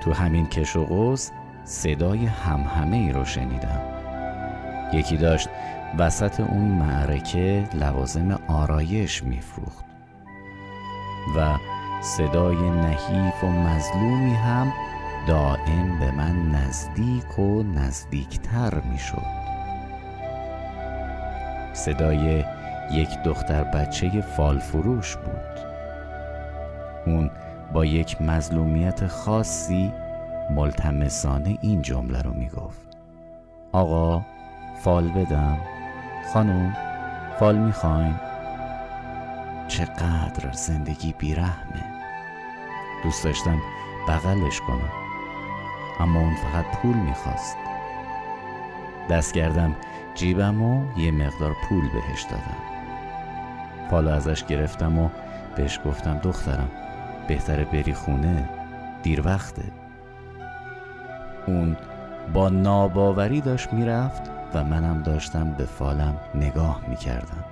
تو 0.00 0.12
همین 0.12 0.46
کش 0.46 0.76
و 0.76 0.84
قوس 0.84 1.30
صدای 1.64 2.26
همهمه 2.26 2.96
ای 2.96 3.12
رو 3.12 3.24
شنیدم. 3.24 3.80
یکی 4.92 5.16
داشت 5.16 5.48
وسط 5.98 6.40
اون 6.40 6.64
معرکه 6.64 7.68
لوازم 7.74 8.38
آرایش 8.48 9.22
میفروخت 9.24 9.84
و 11.36 11.56
صدای 12.00 12.70
نحیف 12.70 13.44
و 13.44 13.46
مظلومی 13.46 14.34
هم 14.34 14.72
دائم 15.26 15.98
به 15.98 16.10
من 16.10 16.50
نزدیک 16.50 17.38
و 17.38 17.62
نزدیکتر 17.62 18.80
می‌شد. 18.80 19.42
صدای 21.72 22.44
یک 22.92 23.22
دختر 23.22 23.64
بچه 23.64 24.20
فال 24.20 24.58
فروش 24.58 25.16
بود. 25.16 25.66
اون 27.06 27.30
با 27.72 27.84
یک 27.84 28.22
مظلومیت 28.22 29.06
خاصی 29.06 29.92
ملتمسانه 30.50 31.58
این 31.60 31.82
جمله 31.82 32.22
رو 32.22 32.32
می‌گفت. 32.32 32.96
آقا 33.72 34.22
فال 34.84 35.08
بدم. 35.08 35.58
خانم 36.32 36.76
فال 37.38 37.58
می‌خواین؟ 37.58 38.14
چقدر 39.68 40.52
زندگی 40.52 41.14
بیرحمه. 41.18 41.84
دوست 43.02 43.24
داشتم 43.24 43.58
بغلش 44.08 44.60
کنم. 44.60 45.01
اما 46.02 46.20
اون 46.20 46.34
فقط 46.34 46.64
پول 46.64 46.96
می‌خواست. 46.96 47.56
دست 49.10 49.34
کردم 49.34 49.76
جیبم 50.14 50.62
و 50.62 50.98
یه 50.98 51.10
مقدار 51.10 51.56
پول 51.68 51.88
بهش 51.88 52.22
دادم. 52.22 52.56
فالو 53.90 54.10
ازش 54.10 54.44
گرفتم 54.44 54.98
و 54.98 55.08
بهش 55.56 55.80
گفتم 55.84 56.18
دخترم 56.18 56.68
بهتره 57.28 57.64
بری 57.64 57.94
خونه 57.94 58.48
دیر 59.02 59.26
وقته. 59.26 59.62
اون 61.46 61.76
با 62.32 62.48
ناباوری 62.48 63.40
داشت 63.40 63.72
می‌رفت 63.72 64.22
و 64.54 64.64
منم 64.64 65.02
داشتم 65.02 65.50
به 65.50 65.64
فالم 65.64 66.16
نگاه 66.34 66.80
می‌کردم. 66.88 67.44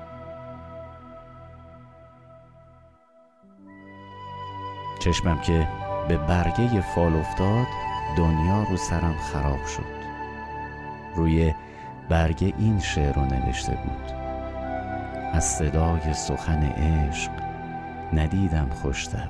چشمم 5.01 5.41
که 5.41 5.69
به 6.09 6.17
برگه 6.17 6.81
فال 6.81 7.17
افتاد 7.17 7.67
دنیا 8.17 8.63
رو 8.63 8.77
سرم 8.77 9.15
خراب 9.33 9.67
شد. 9.67 10.01
روی 11.17 11.55
برگه 12.09 12.53
این 12.59 12.81
شعر 12.81 13.13
رو 13.13 13.25
نوشته 13.25 13.73
بود. 13.73 14.13
از 15.33 15.45
صدای 15.45 16.13
سخن 16.13 16.63
عشق 16.63 17.31
ندیدم 18.13 18.69
خوشتر. 18.83 19.29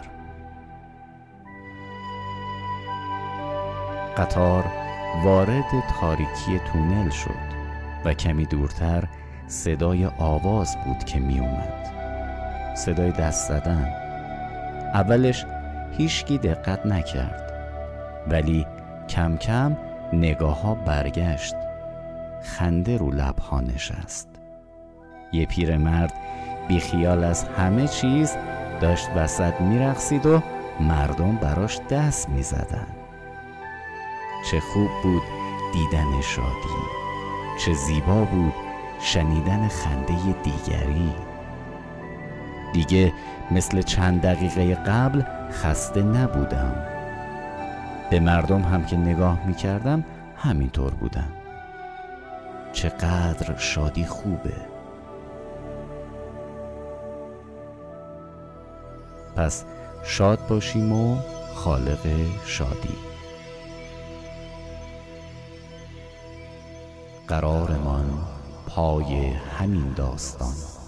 قطار 4.16 4.64
وارد 5.24 5.84
تاریکی 6.00 6.58
تونل 6.72 7.10
شد 7.10 7.50
و 8.04 8.14
کمی 8.14 8.46
دورتر 8.46 9.04
صدای 9.46 10.06
آواز 10.06 10.76
بود 10.84 11.04
که 11.04 11.18
می 11.18 11.40
اومد. 11.40 11.90
صدای 12.76 13.12
دست 13.12 13.48
زدن. 13.48 13.92
اولش 14.94 15.46
هیچکی 15.98 16.38
دقت 16.38 16.86
نکرد. 16.86 17.49
ولی 18.30 18.66
کم 19.08 19.36
کم 19.36 19.76
نگاه 20.12 20.62
ها 20.62 20.74
برگشت. 20.74 21.54
خنده 22.42 22.96
رو 22.96 23.10
لبها 23.10 23.60
نشست. 23.60 24.28
یه 25.32 25.46
پیرمرد 25.46 26.12
بیخیال 26.68 27.24
از 27.24 27.44
همه 27.44 27.88
چیز 27.88 28.36
داشت 28.80 29.08
وسط 29.16 29.60
میرقصید 29.60 30.26
و 30.26 30.42
مردم 30.80 31.36
براش 31.36 31.80
دست 31.90 32.28
می‌زدن. 32.28 32.86
چه 34.50 34.60
خوب 34.60 34.88
بود 35.02 35.22
دیدن 35.72 36.20
شادی. 36.20 36.80
چه 37.64 37.72
زیبا 37.72 38.24
بود 38.24 38.54
شنیدن 39.00 39.68
خنده 39.68 40.14
دیگری. 40.42 41.12
دیگه 42.72 43.12
مثل 43.50 43.82
چند 43.82 44.22
دقیقه 44.22 44.74
قبل 44.74 45.22
خسته 45.52 46.02
نبودم. 46.02 46.99
به 48.10 48.20
مردم 48.20 48.62
هم 48.62 48.84
که 48.84 48.96
نگاه 48.96 49.46
می 49.46 49.54
کردم 49.54 50.04
همینطور 50.36 50.94
بودم 50.94 51.32
چقدر 52.72 53.56
شادی 53.56 54.04
خوبه. 54.04 54.54
پس 59.36 59.64
شاد 60.04 60.46
باشیم 60.48 60.92
و 60.92 61.16
خالق 61.54 62.06
شادی. 62.46 62.96
قرارمان 67.28 68.10
پای 68.66 69.32
همین 69.58 69.92
داستان. 69.92 70.79